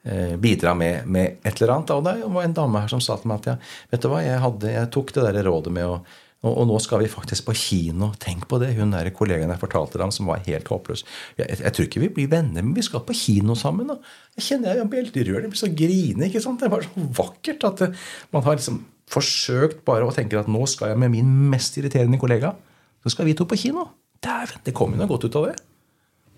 [0.03, 1.93] eh, bidra med, med et eller annet.
[1.95, 3.55] Og det var en dame her som sa til meg at ja,
[3.93, 5.95] vet du hva, jeg, hadde, jeg tok det der rådet med å
[6.41, 8.11] og, og nå skal vi faktisk på kino.
[8.21, 8.71] Tenk på det.
[8.77, 11.03] Hun der kollegaen jeg fortalte deg om, som var helt håpløs.
[11.37, 13.91] Jeg, jeg, jeg tror ikke vi blir venner, men vi skal på kino sammen.
[13.91, 13.99] Da.
[14.39, 15.45] Jeg kjenner jeg blir helt rørt.
[15.45, 16.27] Jeg blir så grine.
[16.27, 16.63] ikke sant?
[16.63, 17.91] Det var så vakkert at det,
[18.33, 18.81] man har liksom
[19.11, 22.55] forsøkt bare å tenke at nå skal jeg med min mest irriterende kollega
[23.03, 23.87] så skal vi to på kino.
[24.21, 25.55] Dæven, det kommer jo noe godt ut av det.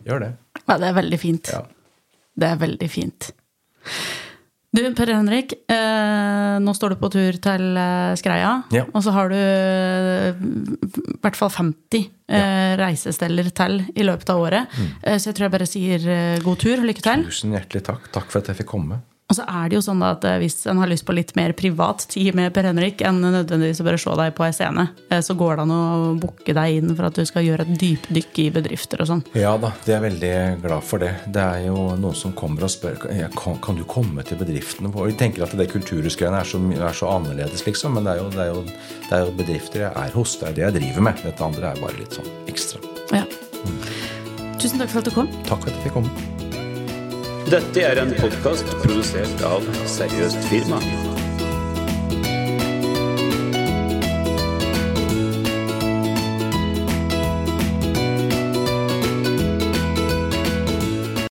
[0.08, 0.34] Gjør det.
[0.64, 1.52] Ja, det er veldig fint.
[1.52, 1.64] Ja.
[2.40, 3.30] Det er veldig fint.
[4.74, 8.56] Du, Per Henrik, eh, nå står du på tur til eh, Skreia.
[8.74, 8.88] Ja.
[8.90, 12.00] Og så har du eh, i hvert fall 50
[12.34, 14.74] eh, reisesteller til i løpet av året.
[14.74, 14.88] Mm.
[15.04, 16.08] Eh, så jeg tror jeg bare sier
[16.42, 17.28] god tur og lykke til.
[17.30, 18.10] Tusen hjertelig takk.
[18.18, 19.04] Takk for at jeg fikk komme.
[19.32, 21.56] Og så er det jo sånn at eh, hvis en har lyst på litt mer
[21.58, 25.24] privat tid med Per Henrik enn nødvendigvis å bare se deg på ei scene, eh,
[25.24, 25.84] så går det an å
[26.22, 29.24] booke deg inn for at du skal gjøre et dypdykk i bedrifter og sånn.
[29.40, 30.34] Ja da, det er veldig
[30.66, 31.14] glad for det.
[31.34, 34.92] Det er jo noen som kommer og spør kan, kan du komme til bedriftene.
[34.94, 35.14] våre.
[35.14, 37.98] jeg tenker at det kulturhusgreiene er, er så annerledes, liksom.
[37.98, 38.64] Men det er, jo, det, er jo,
[39.08, 40.38] det er jo bedrifter jeg er hos.
[40.42, 41.26] Det er det jeg driver med.
[41.26, 42.84] Dette andre er bare litt sånn ekstra.
[43.16, 43.26] Ja.
[44.60, 45.32] Tusen takk for at du kom.
[45.48, 46.43] Takk for at jeg fikk komme.
[47.50, 50.80] Dette er en podkast produsert av Seriøst firma.